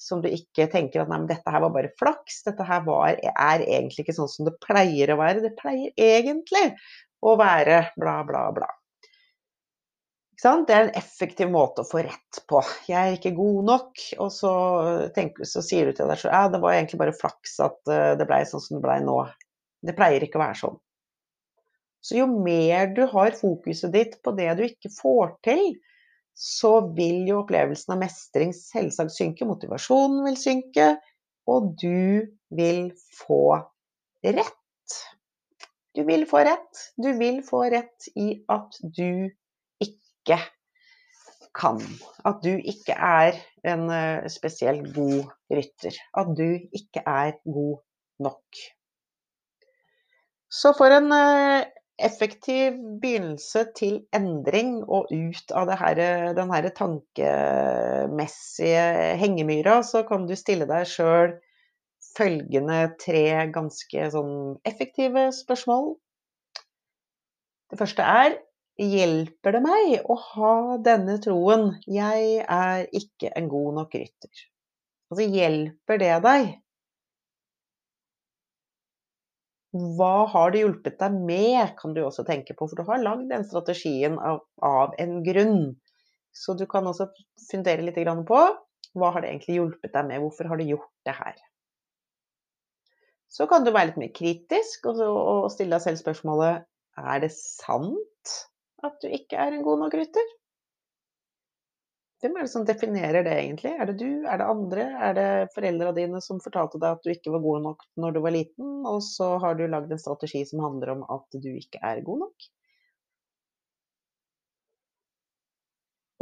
Som 0.00 0.24
du 0.24 0.26
ikke 0.26 0.66
tenker 0.72 1.04
at 1.04 1.10
nei, 1.10 1.20
men 1.22 1.30
dette 1.30 1.50
her 1.54 1.62
var 1.62 1.70
bare 1.76 1.92
flaks, 2.00 2.42
dette 2.48 2.66
her 2.66 2.82
var, 2.86 3.14
er 3.30 3.62
egentlig 3.62 4.02
ikke 4.04 4.16
sånn 4.16 4.30
som 4.30 4.48
det 4.48 4.56
pleier 4.64 5.14
å 5.14 5.20
være. 5.20 5.44
Det 5.44 5.54
pleier 5.60 5.94
egentlig 5.94 6.64
å 7.24 7.36
være 7.40 7.84
bla, 7.96 8.18
bla, 8.26 8.48
bla. 8.56 8.72
Det 10.44 10.74
er 10.74 10.82
en 10.82 10.96
effektiv 10.98 11.48
måte 11.48 11.80
å 11.80 11.88
få 11.88 12.02
rett 12.04 12.40
på. 12.50 12.60
Jeg 12.90 12.98
er 12.98 13.14
ikke 13.16 13.36
god 13.38 13.68
nok, 13.70 14.02
og 14.20 14.32
så, 14.34 14.52
tenker, 15.16 15.46
så 15.48 15.62
sier 15.64 15.88
du 15.88 15.96
til 15.96 16.10
deg 16.10 16.20
selv 16.20 16.34
ja, 16.34 16.50
det 16.52 16.60
var 16.60 16.74
egentlig 16.74 17.00
bare 17.00 17.16
flaks 17.16 17.54
at 17.64 17.92
eh, 17.94 18.10
det 18.18 18.26
blei 18.28 18.42
sånn 18.50 18.60
som 18.60 18.76
det 18.76 18.84
blei 18.84 18.98
nå. 19.06 19.16
Det 19.84 19.94
pleier 19.96 20.24
ikke 20.24 20.40
å 20.40 20.44
være 20.46 20.60
sånn. 20.60 20.78
Så 22.04 22.18
jo 22.18 22.28
mer 22.28 22.90
du 22.96 23.04
har 23.08 23.36
fokuset 23.36 23.92
ditt 23.94 24.18
på 24.24 24.34
det 24.36 24.50
du 24.58 24.64
ikke 24.66 24.90
får 24.92 25.36
til, 25.46 25.62
så 26.34 26.72
vil 26.96 27.22
jo 27.28 27.40
opplevelsen 27.44 27.94
av 27.94 28.02
mestring 28.02 28.52
selvsagt 28.56 29.14
synke, 29.14 29.46
motivasjonen 29.48 30.24
vil 30.26 30.36
synke, 30.40 30.88
og 31.48 31.72
du 31.80 32.26
vil 32.56 32.90
få 33.14 33.60
rett. 34.24 34.98
Du 35.94 36.02
vil 36.08 36.26
få 36.26 36.42
rett. 36.48 36.84
Du 36.98 37.12
vil 37.18 37.40
få 37.46 37.62
rett 37.72 38.08
i 38.18 38.32
at 38.50 38.78
du 38.82 39.30
ikke 39.84 40.40
kan. 41.54 41.78
At 42.26 42.42
du 42.42 42.50
ikke 42.58 42.96
er 42.98 43.38
en 43.64 43.86
eh, 43.94 44.26
spesielt 44.32 44.90
god 44.96 45.30
rytter. 45.54 46.00
At 46.18 46.32
du 46.36 46.48
ikke 46.74 47.04
er 47.06 47.36
god 47.44 47.78
nok. 48.26 48.64
Så 50.54 50.70
for 50.78 50.94
en 50.94 51.10
eh, 51.14 51.66
effektiv 51.98 52.76
begynnelse 53.02 53.64
til 53.78 53.96
endring 54.14 54.84
og 54.84 55.06
ut 55.10 55.50
av 55.54 55.70
her, 55.80 55.96
den 56.36 56.52
her 56.54 56.68
tankemessige 56.78 58.84
hengemyra, 59.20 59.82
så 59.82 60.02
kan 60.06 60.26
du 60.28 60.34
stille 60.38 60.66
deg 60.70 60.86
sjøl 60.90 61.30
følgende 62.14 62.80
tre 63.02 63.24
ganske 63.54 64.10
sånn 64.14 64.34
effektive 64.68 65.32
spørsmål. 65.34 65.94
Det 67.70 67.78
første 67.80 68.02
er 68.06 68.30
Hjelper 68.74 69.54
det 69.54 69.60
meg 69.62 70.00
å 70.10 70.16
ha 70.18 70.54
denne 70.82 71.14
troen 71.22 71.76
'jeg 71.86 72.40
er 72.42 72.88
ikke 72.90 73.30
en 73.38 73.46
god 73.48 73.76
nok 73.76 73.92
rytter'? 73.94 74.40
Altså, 75.12 75.26
hjelper 75.30 76.00
det 76.02 76.16
deg? 76.24 76.48
Hva 79.74 80.26
har 80.30 80.52
det 80.54 80.60
hjulpet 80.62 81.00
deg 81.00 81.16
med, 81.26 81.72
kan 81.80 81.96
du 81.96 82.04
også 82.04 82.22
tenke 82.26 82.54
på, 82.54 82.68
for 82.70 82.78
du 82.78 82.86
har 82.86 83.02
lagd 83.02 83.26
den 83.32 83.46
strategien 83.46 84.20
av, 84.22 84.44
av 84.62 84.94
en 85.02 85.16
grunn. 85.26 85.74
Så 86.34 86.54
du 86.58 86.62
kan 86.70 86.86
også 86.86 87.08
fundere 87.50 87.82
litt 87.82 87.98
på 88.28 88.44
hva 88.94 89.10
har 89.10 89.24
det 89.24 89.32
egentlig 89.32 89.58
hjulpet 89.58 89.94
deg 89.94 90.06
med, 90.06 90.22
hvorfor 90.22 90.46
har 90.50 90.60
du 90.60 90.68
gjort 90.68 90.90
det 91.06 91.16
her? 91.18 91.34
Så 93.34 93.48
kan 93.50 93.66
du 93.66 93.72
være 93.74 93.90
litt 93.90 93.98
mer 93.98 94.12
kritisk 94.14 94.86
og, 94.92 95.48
stille 95.50 95.74
deg 95.74 95.82
selv 95.82 95.98
spørsmålet 95.98 96.62
er 97.02 97.22
det 97.24 97.32
sant 97.34 98.34
at 98.86 99.00
du 99.02 99.08
ikke 99.10 99.40
er 99.40 99.56
en 99.56 99.64
god 99.66 99.80
nok 99.82 99.96
rytter? 99.98 100.28
Hvem 102.24 102.38
er 102.40 102.46
det 102.46 102.50
som 102.54 102.62
definerer 102.64 103.24
det 103.26 103.32
egentlig? 103.36 103.70
Er 103.76 103.90
det 103.90 103.98
du, 104.00 104.24
er 104.24 104.38
det 104.40 104.44
andre, 104.48 104.84
er 105.08 105.16
det 105.18 105.30
foreldra 105.52 105.90
dine 105.92 106.22
som 106.24 106.38
fortalte 106.40 106.78
deg 106.80 106.94
at 106.96 107.02
du 107.04 107.10
ikke 107.12 107.34
var 107.34 107.42
god 107.44 107.64
nok 107.66 107.84
når 108.00 108.14
du 108.14 108.20
var 108.24 108.32
liten, 108.32 108.70
og 108.88 109.02
så 109.04 109.34
har 109.42 109.58
du 109.58 109.66
lagd 109.68 109.92
en 109.92 110.00
strategi 110.00 110.40
som 110.48 110.62
handler 110.64 110.94
om 110.94 111.02
at 111.12 111.36
du 111.36 111.50
ikke 111.52 111.82
er 111.84 112.00
god 112.06 112.22
nok? 112.22 112.46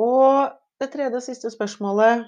Og 0.03 0.59
det 0.83 0.91
tredje 0.91 1.21
og 1.21 1.23
siste 1.29 1.55
spørsmålet 1.55 2.27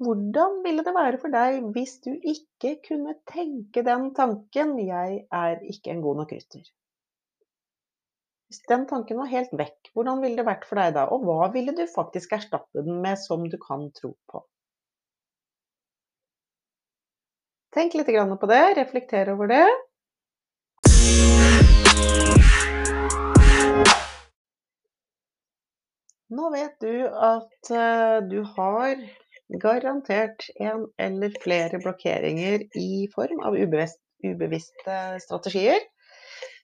hvordan 0.00 0.60
ville 0.64 0.86
det 0.86 0.94
være 0.96 1.20
for 1.20 1.34
deg 1.34 1.60
hvis 1.74 1.98
du 2.08 2.12
ikke 2.32 2.76
kunne 2.88 3.18
tenke 3.28 3.84
den 3.84 4.14
tanken 4.16 4.78
'jeg 4.80 5.26
er 5.44 5.60
ikke 5.74 5.90
en 5.92 6.02
god 6.08 6.22
nok 6.22 6.32
rytter'? 6.32 6.72
Hvis 8.48 8.62
den 8.64 8.86
tanken 8.88 9.18
var 9.20 9.28
helt 9.28 9.50
vekk, 9.52 9.90
hvordan 9.92 10.22
ville 10.24 10.40
det 10.40 10.46
vært 10.48 10.62
for 10.64 10.80
deg 10.80 10.94
da? 10.96 11.02
Og 11.12 11.24
hva 11.28 11.50
ville 11.52 11.74
du 11.76 11.82
faktisk 11.92 12.30
erstatte 12.32 12.80
den 12.86 13.02
med 13.04 13.20
som 13.20 13.42
du 13.44 13.58
kan 13.60 13.82
tro 13.92 14.14
på? 14.32 14.40
Tenk 17.76 17.92
litt 17.98 18.08
på 18.08 18.48
det, 18.48 18.62
reflekter 18.78 19.28
over 19.34 19.52
det. 19.52 19.66
Nå 26.32 26.48
vet 26.56 26.80
du 26.80 27.04
at 27.04 27.70
eh, 27.72 28.16
du 28.32 28.40
har 28.56 29.04
garantert 29.60 30.48
en 30.56 30.88
eller 30.96 31.36
flere 31.44 31.84
blokkeringer 31.84 32.64
i 32.80 33.04
form 33.12 33.44
av 33.44 33.60
ubevisste 33.60 34.98
strategier 35.20 35.84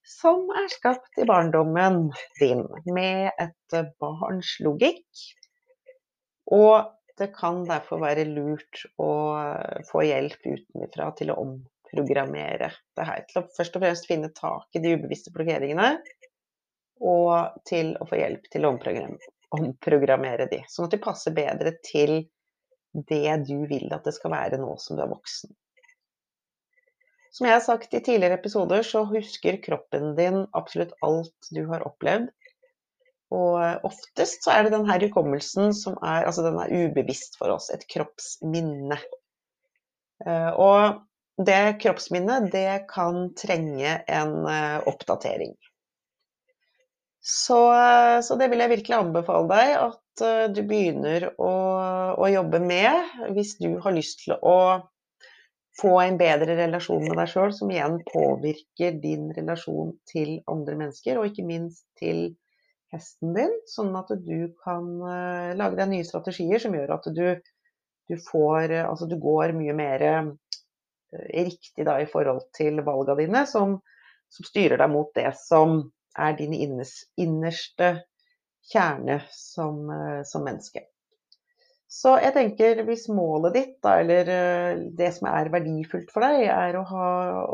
som 0.04 0.48
er 0.52 0.68
skapt 0.72 1.18
i 1.18 1.26
barndommen 1.28 2.10
din 2.40 2.66
med 2.92 3.30
et 3.40 3.76
barns 4.00 4.56
logikk. 4.64 5.24
Og 6.52 6.90
det 7.18 7.30
kan 7.36 7.62
derfor 7.68 8.02
være 8.02 8.26
lurt 8.28 8.84
å 9.00 9.10
få 9.88 10.04
hjelp 10.04 10.44
utenfra 10.44 11.08
til 11.16 11.32
å 11.32 11.38
omprogrammere 11.40 12.70
det 12.96 13.08
her. 13.08 13.24
Til 13.30 13.40
å 13.40 13.48
først 13.56 13.78
og 13.78 13.86
fremst 13.86 14.08
finne 14.10 14.32
tak 14.34 14.76
i 14.76 14.82
de 14.84 14.96
ubevisste 14.98 15.32
blokkeringene. 15.34 15.96
og 17.04 17.56
til 17.66 17.96
å 18.00 18.06
få 18.06 18.20
hjelp 18.20 18.46
til 18.52 18.64
å 18.64 18.70
omprogrammere 19.54 20.46
de, 20.50 20.60
sånn 20.70 20.86
at 20.86 20.94
de 20.94 21.02
passer 21.02 21.34
bedre 21.34 21.74
til 21.84 22.22
det 22.94 23.34
du 23.48 23.66
vil 23.66 23.90
at 23.92 24.06
det 24.06 24.14
skal 24.14 24.32
være 24.34 24.60
nå 24.62 24.76
som 24.78 24.96
du 24.96 25.02
er 25.02 25.10
voksen. 25.10 25.50
Som 27.34 27.48
jeg 27.48 27.56
har 27.56 27.64
sagt 27.64 27.94
i 27.96 27.98
tidligere 27.98 28.38
episoder, 28.38 28.84
så 28.86 29.02
husker 29.10 29.58
kroppen 29.62 30.12
din 30.14 30.44
absolutt 30.54 30.94
alt 31.02 31.48
du 31.50 31.64
har 31.66 31.82
opplevd. 31.82 32.28
Og 33.34 33.86
oftest 33.88 34.44
så 34.46 34.52
er 34.54 34.64
det 34.64 34.74
denne 34.76 34.98
hukommelsen 35.02 35.74
som 35.74 35.96
er, 35.98 36.28
altså 36.28 36.44
den 36.46 36.60
er 36.62 36.70
ubevisst 36.70 37.34
for 37.40 37.50
oss, 37.56 37.72
et 37.74 37.82
kroppsminne. 37.90 39.00
Eh, 40.22 40.50
og 40.54 41.02
det 41.42 41.80
kroppsminnet, 41.82 42.52
det 42.54 42.84
kan 42.92 43.32
trenge 43.34 43.96
en 44.06 44.36
eh, 44.46 44.78
oppdatering. 44.86 45.56
Så, 47.18 47.58
eh, 47.74 48.20
så, 48.22 48.38
det 48.38 48.52
vil 48.52 48.62
jeg 48.62 48.76
virkelig 48.76 49.00
anbefale 49.00 49.50
deg 49.50 49.76
at 49.80 50.00
du 50.54 50.60
begynner 50.62 51.32
å, 51.42 51.54
å 52.14 52.26
jobbe 52.30 52.60
med 52.62 53.32
hvis 53.34 53.56
du 53.58 53.72
har 53.82 53.96
lyst 53.96 54.20
til 54.22 54.36
å 54.38 54.58
få 55.80 55.94
en 56.00 56.18
bedre 56.18 56.54
relasjon 56.58 57.02
med 57.08 57.18
deg 57.18 57.30
sjøl, 57.30 57.52
som 57.54 57.70
igjen 57.72 57.98
påvirker 58.12 58.98
din 59.02 59.30
relasjon 59.34 59.94
til 60.10 60.36
andre 60.50 60.76
mennesker, 60.78 61.18
og 61.18 61.30
ikke 61.30 61.46
minst 61.48 61.86
til 61.98 62.28
hesten 62.94 63.34
din, 63.34 63.56
sånn 63.70 63.94
at 63.98 64.12
du 64.22 64.46
kan 64.62 64.86
uh, 65.02 65.50
lage 65.58 65.78
deg 65.80 65.90
nye 65.90 66.06
strategier 66.06 66.62
som 66.62 66.76
gjør 66.76 66.94
at 66.94 67.10
du, 67.16 67.26
du 68.10 68.14
får 68.28 68.70
uh, 68.70 68.84
Altså 68.86 69.08
du 69.10 69.16
går 69.18 69.56
mye 69.58 69.74
mer 69.74 70.06
uh, 70.06 70.30
riktig 71.34 71.86
da 71.88 71.98
i 72.02 72.08
forhold 72.10 72.46
til 72.54 72.78
valga 72.86 73.18
dine, 73.18 73.44
som, 73.50 73.78
som, 74.30 74.46
styrer 74.46 74.78
deg 74.82 74.94
mot 74.94 75.10
det 75.16 75.30
som 75.42 75.80
er 76.14 76.38
din 76.38 76.54
innerste 76.54 77.90
kjerne 78.70 79.18
som, 79.34 79.90
som 80.26 80.44
menneske. 80.46 80.84
Så 81.94 82.16
jeg 82.18 82.34
tenker 82.34 82.80
hvis 82.88 83.04
målet 83.12 83.54
ditt, 83.54 83.74
da, 83.84 83.98
eller 84.02 84.30
eh, 84.32 84.80
det 84.98 85.12
som 85.14 85.28
er 85.30 85.50
verdifullt 85.52 86.10
for 86.10 86.26
deg, 86.26 86.48
er 86.50 86.78
å 86.78 86.82
ha, 86.88 87.08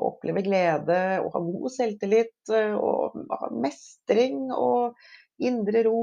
oppleve 0.09 0.44
glede 0.46 1.00
og 1.20 1.35
ha 1.35 1.42
god 1.44 1.74
selvtillit 1.74 2.53
eh, 2.57 2.72
og 2.72 3.18
ha 3.37 3.50
mestring 3.53 4.46
og 4.55 4.96
indre 5.44 5.85
ro 5.85 6.00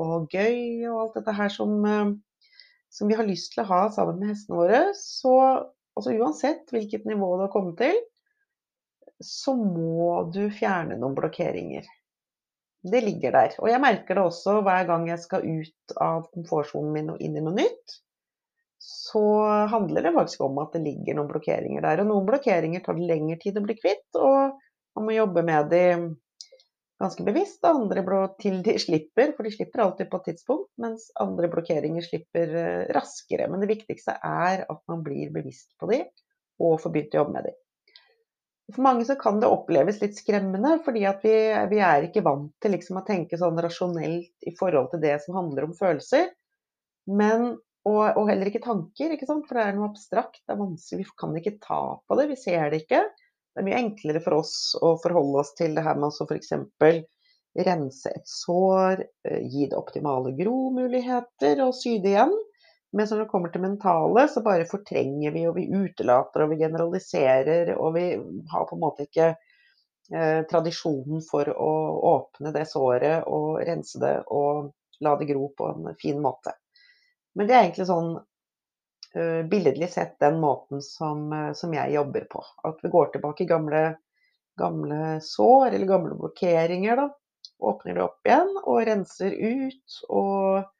og 0.00 0.32
gøy 0.32 0.86
og 0.88 1.02
alt 1.02 1.18
dette 1.20 1.36
her 1.36 1.52
som, 1.52 1.76
eh, 1.84 2.14
som 2.88 3.10
vi 3.10 3.18
har 3.18 3.28
lyst 3.28 3.52
til 3.52 3.64
å 3.64 3.68
ha 3.68 3.82
sammen 3.92 4.22
med 4.22 4.32
hestene 4.32 4.62
våre, 4.62 4.82
så 4.96 5.34
altså 5.94 6.16
uansett 6.16 6.72
hvilket 6.72 7.04
nivå 7.10 7.34
du 7.36 7.44
har 7.44 7.52
kommet 7.52 7.76
til, 7.82 8.00
så 9.20 9.52
må 9.60 10.24
du 10.32 10.46
fjerne 10.56 10.96
noen 10.96 11.16
blokkeringer 11.20 11.84
det 12.84 13.00
ligger 13.04 13.32
der. 13.32 13.54
Og 13.62 13.70
jeg 13.70 13.80
merker 13.82 14.18
det 14.18 14.24
også 14.28 14.58
hver 14.64 14.88
gang 14.88 15.06
jeg 15.08 15.22
skal 15.22 15.44
ut 15.44 15.94
av 16.02 16.26
komfortsonen 16.34 16.92
min 16.92 17.12
og 17.14 17.22
inn 17.24 17.38
i 17.38 17.44
noe 17.44 17.56
nytt. 17.56 18.00
Så 18.84 19.22
handler 19.72 20.04
det 20.04 20.12
faktisk 20.16 20.44
om 20.44 20.58
at 20.60 20.74
det 20.76 20.82
ligger 20.84 21.16
noen 21.16 21.30
blokkeringer 21.30 21.84
der. 21.86 22.02
Og 22.02 22.10
noen 22.10 22.28
blokkeringer 22.28 22.84
tar 22.84 22.98
det 22.98 23.08
lengre 23.08 23.38
tid 23.40 23.56
å 23.56 23.64
bli 23.64 23.78
kvitt, 23.78 24.06
og 24.20 24.58
man 24.94 25.08
må 25.08 25.16
jobbe 25.16 25.44
med 25.46 25.72
de 25.72 25.84
ganske 27.00 27.24
bevisst. 27.26 27.64
Andre 27.64 28.04
til 28.42 28.60
de 28.66 28.76
slipper, 28.82 29.32
for 29.36 29.48
de 29.48 29.54
slipper 29.54 29.86
alltid 29.86 30.10
på 30.10 30.20
et 30.20 30.30
tidspunkt, 30.32 30.70
mens 30.80 31.08
andre 31.20 31.48
blokkeringer 31.52 32.04
slipper 32.04 32.56
eh, 32.60 32.84
raskere. 32.94 33.48
Men 33.50 33.64
det 33.64 33.72
viktigste 33.72 34.18
er 34.20 34.66
at 34.68 34.80
man 34.90 35.04
blir 35.06 35.32
bevisst 35.34 35.72
på 35.80 35.88
de, 35.92 36.04
og 36.60 36.80
får 36.82 36.94
begynt 36.94 37.16
å 37.16 37.22
jobbe 37.22 37.38
med 37.38 37.48
de. 37.48 37.56
For 38.72 38.80
mange 38.80 39.04
så 39.04 39.16
kan 39.20 39.42
det 39.42 39.50
oppleves 39.52 39.98
litt 40.00 40.16
skremmende, 40.16 40.78
fordi 40.84 41.02
vi, 41.22 41.34
vi, 41.68 41.80
er 41.84 42.06
ikke 42.06 42.24
vant 42.24 42.52
til 42.64 42.72
liksom 42.72 42.96
å 43.00 43.04
tenke 43.04 43.36
sånn 43.36 43.60
rasjonelt 43.60 44.48
i 44.48 44.54
forhold 44.56 44.88
til 44.94 45.02
det 45.02 45.18
som 45.24 45.36
handler 45.36 45.66
om 45.66 45.74
følelser. 45.76 46.30
Men, 47.12 47.50
og, 47.84 48.04
og, 48.06 48.22
heller 48.30 48.48
ikke 48.48 48.64
tanker, 48.64 49.12
ikke 49.12 49.28
for 49.28 49.58
det 49.58 49.66
er 49.66 49.76
noe 49.76 49.90
abstrakt. 49.90 50.40
Det 50.46 50.54
er 50.54 50.62
vanskelig, 50.62 51.04
Vi 51.04 51.18
kan 51.20 51.36
ikke 51.36 51.58
ta 51.60 51.82
på 52.00 52.18
det, 52.20 52.30
vi 52.32 52.40
ser 52.40 52.72
det 52.72 52.84
ikke. 52.86 53.02
Det 53.54 53.60
er 53.60 53.68
mye 53.68 53.82
enklere 53.82 54.22
for 54.24 54.40
oss 54.40 54.54
å 54.80 54.96
forholde 55.02 55.44
oss 55.44 55.52
til 55.58 55.76
det 55.76 55.84
her 55.84 56.00
med 56.00 56.08
å 56.08 56.26
f.eks. 56.26 56.56
rense 57.68 58.10
et 58.10 58.26
sår, 58.26 59.04
eh, 59.28 59.44
gi 59.46 59.68
det 59.68 59.78
optimale 59.78 60.32
gromuligheter 60.40 61.60
og 61.62 61.76
sy 61.76 61.98
det 62.02 62.16
igjen. 62.16 62.34
Men 62.94 63.08
når 63.10 63.24
det 63.24 63.30
kommer 63.32 63.50
til 63.50 63.64
mentale, 63.64 64.28
så 64.30 64.42
bare 64.44 64.68
fortrenger 64.70 65.34
vi, 65.34 65.40
og 65.50 65.56
vi 65.56 65.66
utelater, 65.66 66.44
og 66.44 66.52
vi 66.52 66.60
generaliserer, 66.60 67.72
og 67.74 67.96
vi 67.96 68.04
har 68.52 68.68
på 68.68 68.76
en 68.76 68.82
måte 68.84 69.08
ikke 69.08 69.32
eh, 69.32 70.44
tradisjonen 70.50 71.24
for 71.26 71.50
å 71.50 71.72
åpne 72.12 72.52
det 72.54 72.68
såret 72.70 73.26
og 73.26 73.58
rense 73.66 73.98
det 73.98 74.14
og 74.30 74.70
la 75.02 75.16
det 75.18 75.26
gro 75.32 75.48
på 75.58 75.72
en 75.72 75.90
fin 75.98 76.20
måte. 76.22 76.54
Men 77.34 77.48
det 77.48 77.56
er 77.56 77.64
egentlig 77.64 77.88
sånn 77.88 78.12
eh, 79.18 79.42
billedlig 79.50 79.90
sett 79.90 80.14
den 80.22 80.38
måten 80.42 80.82
som, 80.84 81.26
uh, 81.32 81.50
som, 81.58 81.74
jeg 81.74 81.96
jobber 81.96 82.28
på. 82.30 82.44
At 82.62 82.78
vi 82.82 82.92
går 82.94 83.10
tilbake 83.14 83.42
i 83.44 83.50
gamle, 83.50 83.82
gamle 84.60 85.18
sår 85.24 85.72
eller 85.72 85.90
gamle 85.90 86.14
blokkeringer, 86.20 87.02
da. 87.02 87.10
Åpner 87.64 87.98
det 87.98 88.02
opp 88.06 88.26
igjen 88.26 88.54
og 88.62 88.80
renser 88.86 89.34
ut 89.34 89.98
og 90.08 90.70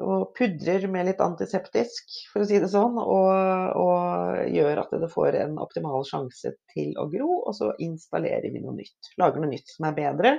og 0.00 0.32
pudrer 0.36 0.86
med 0.88 1.06
litt 1.10 1.20
antiseptisk, 1.20 2.14
for 2.32 2.42
å 2.42 2.48
si 2.48 2.58
det 2.62 2.70
sånn, 2.72 2.96
og, 2.96 3.28
og, 3.76 4.40
gjør 4.48 4.80
at 4.84 4.94
det 5.02 5.10
får 5.12 5.36
en 5.42 5.58
optimal 5.60 6.06
sjanse 6.08 6.54
til 6.72 6.94
å 7.00 7.08
gro. 7.12 7.28
Og 7.42 7.56
så 7.58 7.72
installerer 7.84 8.48
vi 8.54 8.62
noe 8.64 8.76
nytt. 8.78 9.12
Lager 9.20 9.42
noe 9.42 9.52
nytt 9.52 9.68
som 9.74 9.90
er 9.90 9.98
bedre, 9.98 10.34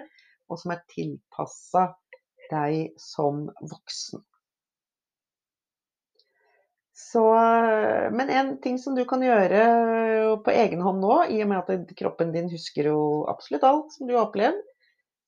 og 0.50 0.60
som 0.60 0.74
er 0.74 0.84
tilpassa 0.92 1.92
deg 2.50 2.98
som 3.00 3.46
voksen. 3.62 4.24
Så, 6.94 7.24
men 8.14 8.30
en 8.30 8.52
ting 8.62 8.78
som 8.82 8.94
du 8.98 9.02
kan 9.10 9.22
gjøre 9.26 9.64
på 10.46 10.54
egen 10.54 10.82
hånd 10.86 11.02
nå, 11.02 11.16
i 11.34 11.40
og 11.42 11.50
med 11.50 11.62
at 11.62 11.94
kroppen 11.98 12.34
din 12.34 12.52
husker 12.52 12.90
jo 12.92 13.00
absolutt 13.30 13.66
alt 13.66 13.96
som 13.96 14.10
du 14.10 14.14
har 14.14 14.28
opplevd, 14.28 14.62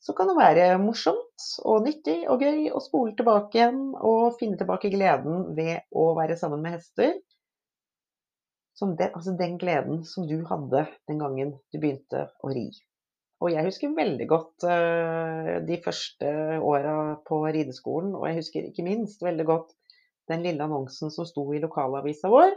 så 0.05 0.13
kan 0.13 0.29
det 0.29 0.37
være 0.37 0.65
morsomt 0.77 1.45
og 1.65 1.85
nyttig 1.87 2.19
og 2.29 2.43
gøy 2.45 2.67
å 2.69 2.81
spole 2.83 3.15
tilbake 3.17 3.57
igjen 3.57 3.79
og 3.97 4.35
finne 4.39 4.59
tilbake 4.59 4.91
gleden 4.93 5.55
ved 5.57 5.87
å 5.97 6.11
være 6.17 6.37
sammen 6.37 6.61
med 6.61 6.77
hester. 6.77 7.15
Den, 8.75 8.93
altså 9.07 9.33
den 9.39 9.55
gleden 9.57 10.03
som 10.05 10.27
du 10.29 10.43
hadde 10.45 10.83
den 11.09 11.21
gangen 11.23 11.55
du 11.73 11.79
begynte 11.79 12.27
å 12.43 12.51
ri. 12.53 12.67
Og 13.43 13.51
jeg 13.51 13.65
husker 13.65 13.95
veldig 13.97 14.27
godt 14.29 14.67
uh, 14.67 15.57
de 15.65 15.79
første 15.83 16.29
åra 16.59 17.15
på 17.27 17.41
rideskolen, 17.55 18.13
og 18.15 18.27
jeg 18.29 18.39
husker 18.43 18.69
ikke 18.69 18.85
minst 18.85 19.25
veldig 19.25 19.47
godt 19.47 19.73
den 20.29 20.45
lille 20.45 20.65
annonsen 20.65 21.11
som 21.13 21.27
sto 21.27 21.47
i 21.53 21.61
lokalavisa 21.63 22.29
vår, 22.31 22.53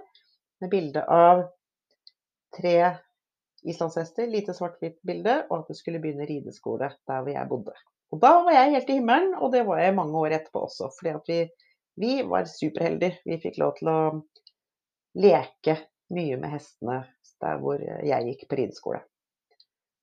med 0.63 0.73
bilde 0.73 1.03
av 1.03 1.47
tre 2.57 2.77
islandshester, 3.71 4.29
lite 4.31 4.55
svart-hvitt 4.57 4.99
bilde, 5.07 5.43
og 5.49 5.61
at 5.61 5.71
det 5.73 5.79
skulle 5.79 6.01
begynne 6.03 6.29
rideskole 6.29 6.91
der 7.09 7.23
hvor 7.23 7.33
jeg 7.33 7.51
bodde. 7.51 7.77
Og 8.13 8.23
da 8.23 8.33
var 8.45 8.55
jeg 8.57 8.73
helt 8.77 8.91
i 8.91 8.99
himmelen, 8.99 9.35
og 9.37 9.53
det 9.53 9.67
var 9.69 9.83
jeg 9.83 9.97
mange 9.97 10.17
år 10.17 10.39
etterpå 10.39 10.65
også. 10.65 10.89
Fordi 10.97 11.13
at 11.13 11.29
vi, 11.29 11.39
vi 12.01 12.15
var 12.25 12.49
superheldige. 12.49 13.21
Vi 13.29 13.41
fikk 13.43 13.61
lov 13.61 13.75
til 13.77 13.93
å 13.93 14.01
leke 15.19 15.77
mye 16.15 16.39
med 16.41 16.55
hestene 16.57 17.03
der 17.43 17.61
hvor 17.63 17.79
jeg 17.83 18.31
gikk 18.31 18.49
på 18.49 18.59
rideskole. 18.59 19.03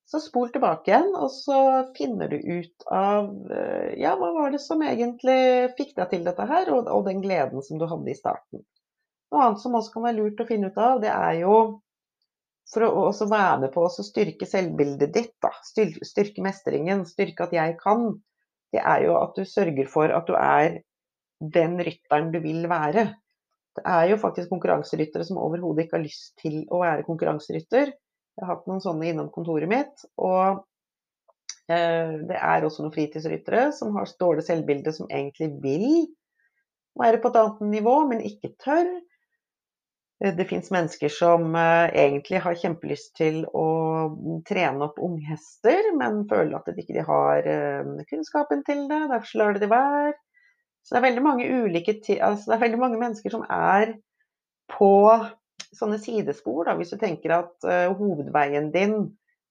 Så 0.06 0.20
spol 0.22 0.52
tilbake 0.54 0.92
igjen, 0.92 1.08
og 1.18 1.32
så 1.34 1.58
finner 1.96 2.30
du 2.30 2.36
ut 2.38 2.84
av 2.94 3.26
ja, 3.98 4.12
hva 4.14 4.28
var 4.36 4.52
det 4.54 4.60
som 4.62 4.84
egentlig 4.86 5.74
fikk 5.78 5.96
deg 5.96 6.12
til 6.12 6.28
dette 6.28 6.46
her, 6.46 6.70
og, 6.76 6.86
og 6.86 7.08
den 7.08 7.24
gleden 7.24 7.64
som 7.66 7.80
du 7.80 7.88
hadde 7.90 8.12
i 8.12 8.18
starten. 8.18 8.62
Noe 9.34 9.42
annet 9.42 9.64
som 9.64 9.74
også 9.74 9.96
kan 9.96 10.06
være 10.06 10.20
lurt 10.20 10.44
å 10.44 10.46
finne 10.46 10.70
ut 10.70 10.78
av, 10.78 11.00
det 11.02 11.10
er 11.10 11.40
jo 11.40 11.56
for 12.72 12.86
å 12.86 13.06
også 13.08 13.28
være 13.30 13.60
med 13.64 13.72
på 13.74 13.84
å 13.86 13.92
styrke 13.92 14.48
selvbildet 14.48 15.12
ditt, 15.14 15.34
da. 15.42 15.52
styrke 15.62 16.42
mestringen, 16.44 17.04
styrke 17.08 17.46
at 17.46 17.54
jeg 17.54 17.76
kan, 17.80 18.08
det 18.74 18.82
er 18.82 19.06
jo 19.06 19.14
at 19.20 19.38
du 19.38 19.46
sørger 19.46 19.88
for 19.90 20.12
at 20.12 20.26
du 20.26 20.34
er 20.38 20.80
den 21.40 21.78
rytteren 21.84 22.32
du 22.32 22.40
vil 22.42 22.66
være. 22.70 23.08
Det 23.76 23.84
er 23.84 24.06
jo 24.10 24.20
faktisk 24.20 24.50
konkurranseryttere 24.50 25.26
som 25.28 25.38
overhodet 25.40 25.84
ikke 25.84 25.98
har 25.98 26.06
lyst 26.06 26.32
til 26.40 26.62
å 26.72 26.80
være 26.80 27.04
konkurranserytter. 27.06 27.92
Jeg 27.92 28.44
har 28.44 28.54
hatt 28.54 28.68
noen 28.68 28.82
sånne 28.84 29.10
innom 29.10 29.28
kontoret 29.32 29.68
mitt. 29.68 30.06
Og 30.16 30.62
eh, 31.72 32.14
det 32.28 32.38
er 32.40 32.64
også 32.64 32.84
noen 32.84 32.94
fritidsryttere 32.94 33.68
som 33.76 33.94
har 33.96 34.08
dårlig 34.20 34.46
selvbilde, 34.48 34.94
som 34.96 35.10
egentlig 35.12 35.50
vil 35.64 36.06
være 36.96 37.20
på 37.20 37.32
et 37.32 37.38
annet 37.42 37.62
nivå, 37.76 37.98
men 38.08 38.24
ikke 38.24 38.54
tør. 38.64 38.88
Eh, 40.24 40.34
det 40.36 40.44
fins 40.44 40.70
mennesker 40.70 41.08
som 41.12 41.54
eh, 41.54 41.88
egentlig 42.04 42.40
har 42.44 42.56
kjempelyst 42.56 43.14
til 43.18 43.42
å 43.52 43.66
trene 44.48 44.88
opp 44.88 45.00
unghester, 45.02 45.90
men 45.98 46.24
føler 46.30 46.56
at 46.58 46.70
de 46.70 46.84
ikke 46.84 47.04
har 47.08 47.50
eh, 47.50 47.90
kunnskapen 48.10 48.64
til 48.68 48.86
det. 48.90 49.02
Derfor 49.12 49.42
lar 49.42 49.56
de 49.56 49.64
det 49.64 49.72
være. 49.72 50.14
Så 50.86 50.94
det 50.94 51.10
er 51.10 51.64
ulike 51.66 51.96
altså 52.22 52.52
det 52.52 52.54
er 52.54 52.62
veldig 52.62 52.78
mange 52.78 52.98
mennesker 53.00 53.32
som 53.34 53.42
er 53.50 53.96
på 54.70 54.90
sånne 55.74 55.98
sidespor. 55.98 56.68
Da. 56.68 56.76
Hvis 56.78 56.94
du 56.94 57.00
tenker 57.00 57.34
at 57.34 57.66
hovedveien 57.98 58.70
din 58.70 58.94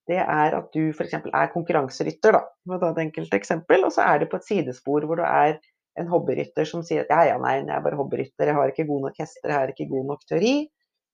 det 0.08 0.21
er 0.21 0.56
at 0.56 0.69
du 0.71 0.93
f.eks. 0.93 1.17
er 1.17 1.51
konkurranserytter, 1.51 2.38
da, 2.38 2.41
ta 2.80 2.91
et 2.93 3.01
enkelt 3.04 3.34
eksempel, 3.36 3.84
og 3.84 3.91
så 3.91 4.06
er 4.06 4.21
du 4.21 4.30
på 4.32 4.38
et 4.39 4.47
sidespor 4.47 5.04
hvor 5.10 5.19
du 5.19 5.25
er 5.25 5.58
en 5.99 6.10
hobbyrytter 6.12 6.67
som 6.67 6.84
sier 6.86 7.05
at 7.05 7.13
ja, 7.13 7.21
ja, 7.31 7.39
nei, 7.41 7.58
jeg 7.62 7.71
er 7.71 7.84
bare 7.86 7.99
hobbyrytter, 7.99 8.49
jeg 8.49 8.58
har 8.58 8.71
ikke 8.71 8.88
god 8.89 9.08
nok 9.08 9.19
hester, 9.21 9.51
jeg 9.51 9.58
har 9.58 9.71
ikke 9.71 9.89
god 9.91 10.10
nok 10.12 10.25
teori. 10.29 10.55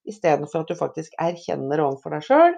Istedenfor 0.10 0.64
at 0.64 0.72
du 0.72 0.80
faktisk 0.80 1.18
erkjenner 1.22 1.84
overfor 1.84 2.16
deg 2.16 2.26
sjøl 2.26 2.56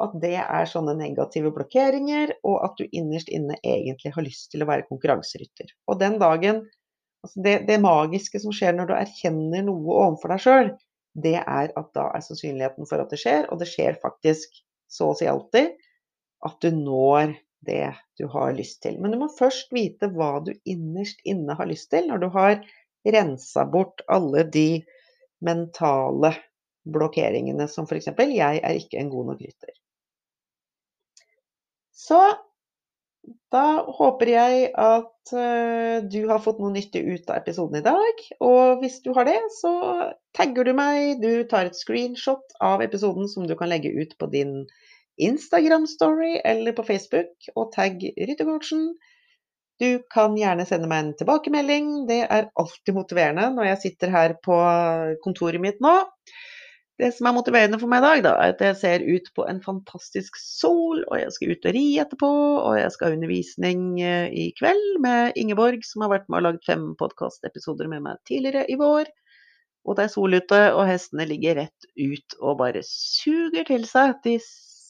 at 0.00 0.12
det 0.22 0.36
er 0.40 0.68
sånne 0.68 0.94
negative 0.96 1.52
blokkeringer, 1.54 2.32
og 2.46 2.60
at 2.64 2.78
du 2.78 2.86
innerst 2.96 3.30
inne 3.32 3.58
egentlig 3.60 4.14
har 4.14 4.24
lyst 4.24 4.48
til 4.52 4.64
å 4.64 4.68
være 4.70 4.86
konkurranserytter. 4.88 5.74
Og 5.90 6.00
den 6.00 6.16
dagen 6.22 6.62
altså 7.24 7.42
det, 7.44 7.56
det 7.68 7.80
magiske 7.84 8.40
som 8.40 8.54
skjer 8.54 8.76
når 8.76 8.88
du 8.88 8.94
erkjenner 8.96 9.66
noe 9.66 9.98
overfor 10.06 10.32
deg 10.32 10.44
sjøl, 10.44 10.72
det 11.20 11.36
er 11.42 11.72
at 11.76 11.92
da 11.96 12.06
er 12.14 12.24
sannsynligheten 12.24 12.88
for 12.88 13.02
at 13.02 13.12
det 13.12 13.20
skjer, 13.20 13.48
og 13.50 13.60
det 13.60 13.68
skjer 13.68 13.98
faktisk 14.00 14.62
så 14.90 15.10
å 15.10 15.16
si 15.18 15.28
alltid, 15.28 15.74
at 16.46 16.56
du 16.64 16.70
når 16.72 17.34
det 17.66 17.92
du 18.18 18.26
har 18.32 18.54
lyst 18.56 18.82
til. 18.84 18.98
Men 19.00 19.12
du 19.12 19.20
må 19.20 19.30
først 19.36 19.72
vite 19.74 20.10
hva 20.14 20.38
du 20.44 20.52
innerst 20.64 21.20
inne 21.28 21.56
har 21.58 21.68
lyst 21.68 21.90
til, 21.92 22.08
når 22.08 22.22
du 22.22 22.28
har 22.34 22.60
rensa 23.06 23.64
bort 23.68 24.04
alle 24.08 24.44
de 24.52 24.82
mentale 25.44 26.34
blokkeringene 26.90 27.68
som 27.68 27.88
f.eks.: 27.88 28.12
Jeg 28.16 28.60
er 28.62 28.76
ikke 28.76 29.00
en 29.00 29.12
god 29.12 29.32
nok 29.32 29.42
rytter. 29.44 29.74
Så 31.92 32.20
da 33.52 33.82
håper 33.92 34.30
jeg 34.32 34.70
at 34.78 35.32
uh, 35.34 35.96
du 36.08 36.20
har 36.30 36.40
fått 36.42 36.60
noe 36.62 36.72
nyttig 36.72 37.02
ut 37.04 37.30
av 37.30 37.42
episoden 37.42 37.80
i 37.80 37.84
dag. 37.84 38.22
Og 38.46 38.80
hvis 38.80 39.00
du 39.04 39.12
har 39.16 39.28
det, 39.28 39.38
så 39.58 39.72
tagger 40.36 40.66
du 40.66 40.72
meg. 40.76 41.20
Du 41.22 41.44
tar 41.50 41.68
et 41.68 41.78
screenshot 41.78 42.56
av 42.64 42.82
episoden 42.84 43.28
som 43.30 43.46
du 43.46 43.56
kan 43.58 43.70
legge 43.72 43.92
ut 43.92 44.16
på 44.18 44.30
din 44.32 44.62
Instagram-story 45.28 46.40
eller 46.44 46.76
på 46.76 46.84
Facebook 46.88 47.50
og 47.54 47.72
tagg 47.74 48.02
Ryttercoachen. 48.16 48.90
Du 49.80 50.02
kan 50.12 50.36
gjerne 50.36 50.66
sende 50.68 50.90
meg 50.90 51.04
en 51.04 51.14
tilbakemelding. 51.16 51.90
Det 52.10 52.20
er 52.26 52.50
alltid 52.60 52.96
motiverende 52.96 53.48
når 53.54 53.70
jeg 53.70 53.82
sitter 53.86 54.12
her 54.12 54.36
på 54.44 54.56
kontoret 55.24 55.62
mitt 55.62 55.80
nå. 55.84 55.94
Det 57.00 57.08
som 57.16 57.30
er 57.30 57.32
motiverende 57.32 57.78
for 57.80 57.88
meg 57.88 58.02
i 58.02 58.04
dag, 58.04 58.22
da, 58.26 58.32
er 58.36 58.52
at 58.52 58.60
jeg 58.60 58.76
ser 58.76 59.04
ut 59.08 59.30
på 59.32 59.46
en 59.48 59.62
fantastisk 59.64 60.36
sol, 60.36 61.00
og 61.06 61.16
jeg 61.16 61.32
skal 61.32 61.54
ut 61.54 61.68
og 61.70 61.72
ri 61.76 61.84
etterpå, 62.02 62.28
og 62.60 62.74
jeg 62.76 62.90
skal 62.92 63.08
ha 63.08 63.16
undervisning 63.16 63.86
eh, 64.04 64.26
i 64.36 64.50
kveld 64.58 64.98
med 65.00 65.38
Ingeborg, 65.40 65.80
som 65.88 66.04
har 66.04 66.12
vært 66.12 66.28
med 66.28 66.42
og 66.42 66.44
lagd 66.50 66.66
fem 66.68 66.90
podkastepisoder 67.00 67.88
med 67.88 68.04
meg 68.04 68.20
tidligere 68.28 68.66
i 68.68 68.76
vår. 68.76 69.08
Og 69.88 69.96
det 69.96 70.04
er 70.04 70.12
sol 70.12 70.36
ute, 70.36 70.60
og 70.74 70.84
hestene 70.90 71.24
ligger 71.30 71.62
rett 71.62 71.88
ut 71.96 72.36
og 72.42 72.58
bare 72.60 72.84
suger 72.84 73.64
til 73.70 73.88
seg 73.88 74.20
de 74.26 74.36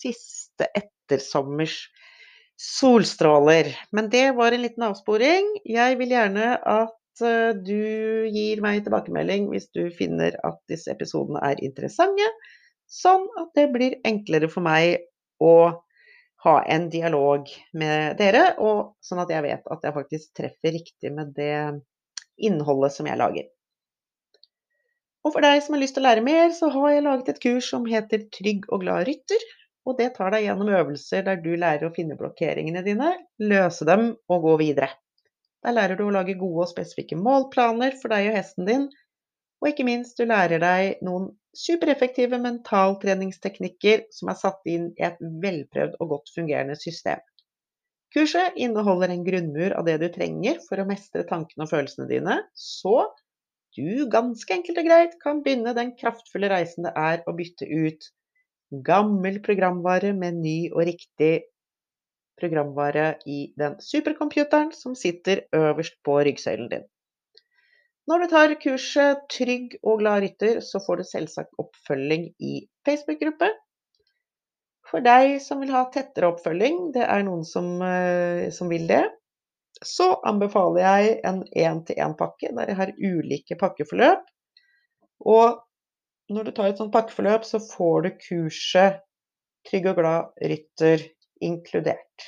siste 0.01 0.69
ettersommers 0.77 1.83
solstråler. 2.61 3.73
Men 3.91 4.11
det 4.13 4.33
var 4.37 4.53
en 4.53 4.63
liten 4.63 4.85
avsporing. 4.85 5.53
Jeg 5.65 5.99
vil 6.01 6.13
gjerne 6.13 6.55
at 6.59 7.25
eh, 7.25 7.53
du 7.57 8.27
gir 8.29 8.65
meg 8.65 8.83
tilbakemelding 8.85 9.49
hvis 9.53 9.71
du 9.77 9.87
finner 9.97 10.37
at 10.47 10.61
disse 10.69 10.93
episodene 10.93 11.41
er 11.47 11.63
interessante, 11.65 12.27
sånn 12.91 13.25
at 13.41 13.55
det 13.57 13.71
blir 13.73 13.97
enklere 14.05 14.51
for 14.53 14.67
meg 14.67 15.07
å 15.41 15.55
ha 16.45 16.57
en 16.73 16.89
dialog 16.93 17.49
med 17.77 18.17
dere, 18.21 18.55
og 18.61 18.97
sånn 19.05 19.21
at 19.23 19.33
jeg 19.33 19.45
vet 19.45 19.73
at 19.73 19.83
jeg 19.85 19.97
faktisk 19.97 20.37
treffer 20.37 20.77
riktig 20.77 21.13
med 21.13 21.33
det 21.37 21.55
innholdet 22.41 22.95
som 22.97 23.09
jeg 23.09 23.21
lager. 23.21 23.49
Og 25.21 25.35
for 25.35 25.45
deg 25.45 25.61
som 25.61 25.77
har 25.77 25.83
lyst 25.83 25.97
til 25.97 26.05
å 26.05 26.09
lære 26.09 26.25
mer, 26.25 26.49
så 26.57 26.71
har 26.73 26.95
jeg 26.95 27.05
laget 27.05 27.29
et 27.29 27.43
kurs 27.45 27.69
som 27.73 27.85
heter 27.89 28.25
Trygg 28.33 28.65
og 28.73 28.87
glad 28.87 29.05
rytter. 29.09 29.45
Og 29.89 29.97
det 29.99 30.11
tar 30.17 30.35
deg 30.35 30.45
gjennom 30.45 30.71
øvelser 30.77 31.25
der 31.27 31.39
du 31.41 31.53
lærer 31.57 31.89
å 31.89 31.95
finne 31.95 32.19
blokkeringene 32.19 32.83
dine, 32.87 33.15
løse 33.41 33.87
dem 33.89 34.11
og 34.31 34.43
gå 34.45 34.57
videre. 34.61 34.91
Der 35.65 35.77
lærer 35.77 35.99
du 35.99 36.07
å 36.07 36.15
lage 36.15 36.39
gode 36.41 36.67
og 36.67 36.73
spesifikke 36.73 37.19
målplaner 37.21 37.97
for 38.01 38.13
deg 38.13 38.31
og 38.31 38.37
hesten 38.39 38.69
din. 38.69 38.89
Og 39.61 39.73
ikke 39.73 39.85
minst, 39.89 40.17
du 40.17 40.29
lærer 40.29 40.61
deg 40.63 41.03
noen 41.05 41.31
supereffektive 41.57 42.39
mentaltreningsteknikker 42.41 44.07
som 44.15 44.31
er 44.33 44.39
satt 44.41 44.71
inn 44.71 44.93
i 44.97 45.05
et 45.09 45.19
velprøvd 45.21 45.99
og 46.01 46.15
godt 46.15 46.33
fungerende 46.37 46.79
system. 46.81 47.21
Kurset 48.15 48.57
inneholder 48.59 49.13
en 49.13 49.27
grunnmur 49.27 49.75
av 49.79 49.87
det 49.87 49.99
du 50.03 50.09
trenger 50.15 50.63
for 50.67 50.83
å 50.83 50.87
mestre 50.89 51.27
tankene 51.29 51.67
og 51.67 51.71
følelsene 51.71 52.09
dine, 52.11 52.41
så 52.55 53.05
du 53.77 54.09
ganske 54.11 54.55
enkelt 54.55 54.81
og 54.83 54.89
greit 54.89 55.13
kan 55.23 55.45
begynne 55.45 55.77
den 55.77 55.93
kraftfulle 55.99 56.51
reisen 56.51 56.89
det 56.89 56.95
er 56.99 57.23
å 57.31 57.37
bytte 57.39 57.69
ut 57.71 58.09
gammel 58.71 59.41
programvare 59.43 60.13
med 60.17 60.39
ny 60.41 60.59
og 60.71 60.85
riktig 60.87 61.33
programvare 62.41 63.19
i 63.29 63.51
den 63.61 63.77
supercomputeren 63.85 64.71
som 64.73 64.95
sitter 64.97 65.45
øverst 65.57 65.99
på 66.07 66.17
ryggsøylen 66.25 66.71
din. 66.73 66.87
Når 68.09 68.23
du 68.23 68.31
tar 68.33 68.55
kurset 68.63 69.27
Trygg 69.31 69.77
og 69.85 70.01
glad 70.01 70.25
rytter, 70.25 70.61
så 70.65 70.81
får 70.83 71.01
du 71.01 71.05
selvsagt 71.07 71.61
oppfølging 71.63 72.31
i 72.43 72.55
Facebook-gruppe. 72.87 73.51
For 74.91 75.05
deg 75.05 75.37
som 75.45 75.61
vil 75.63 75.71
ha 75.75 75.85
tettere 75.95 76.33
oppfølging, 76.33 76.91
det 76.97 77.05
er 77.05 77.23
noen 77.27 77.45
som, 77.47 77.77
eh, 77.87 78.49
som 78.51 78.73
vil 78.73 78.89
det, 78.89 79.05
så 79.87 80.17
anbefaler 80.27 80.83
jeg 80.83 81.13
en 81.29 81.45
én-til-én-pakke 81.45 82.51
der 82.57 82.73
jeg 82.73 82.79
har 82.81 82.97
ulike 82.99 83.57
pakkeforløp. 83.61 84.25
Og 85.31 85.61
når 86.35 86.49
du 86.49 86.53
tar 86.57 86.71
et 86.71 86.81
sånt 86.81 86.95
pakkeforløp, 86.95 87.47
så 87.47 87.61
får 87.63 88.07
du 88.07 88.11
kurset 88.29 89.01
Trygg 89.69 89.91
og 89.91 89.99
glad 89.99 90.47
rytter 90.51 91.03
inkludert. 91.45 92.25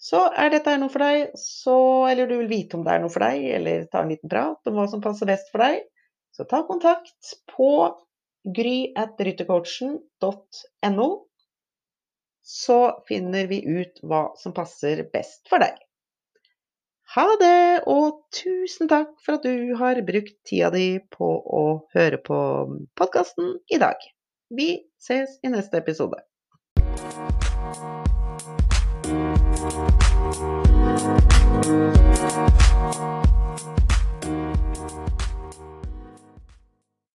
Så 0.00 0.20
er 0.38 0.52
dette 0.54 0.76
noe 0.80 0.92
for 0.92 1.00
deg, 1.04 1.32
så, 1.36 1.76
eller 2.08 2.30
du 2.30 2.36
vil 2.38 2.50
vite 2.50 2.76
om 2.78 2.84
det 2.86 2.92
er 2.94 3.02
noe 3.02 3.12
for 3.12 3.22
deg, 3.26 3.38
eller 3.58 3.76
ta 3.90 3.98
en 4.04 4.12
liten 4.12 4.32
prat 4.32 4.70
om 4.70 4.74
hva 4.78 4.86
som 4.88 5.02
passer 5.04 5.26
best 5.28 5.46
for 5.52 5.60
deg, 5.64 5.76
så 6.32 6.42
ta 6.48 6.58
kontakt 6.68 7.24
på 7.52 7.70
gry.ryttercoachen.no. 8.56 11.08
Så 12.40 12.78
finner 13.10 13.44
vi 13.50 13.58
ut 13.66 14.00
hva 14.06 14.22
som 14.40 14.52
passer 14.56 14.96
best 15.12 15.42
for 15.50 15.58
deg. 15.62 15.74
Ha 17.10 17.24
det, 17.40 17.82
og 17.90 18.20
tusen 18.30 18.86
takk 18.90 19.16
for 19.24 19.40
at 19.40 19.42
du 19.42 19.72
har 19.80 19.98
brukt 20.06 20.36
tida 20.46 20.68
di 20.70 21.00
på 21.10 21.30
å 21.42 21.62
høre 21.96 22.20
på 22.22 22.38
podkasten 22.94 23.56
i 23.66 23.80
dag. 23.82 23.98
Vi 24.54 24.70
ses 25.02 25.40
i 25.42 25.50
neste 25.50 25.82
episode. 25.82 26.22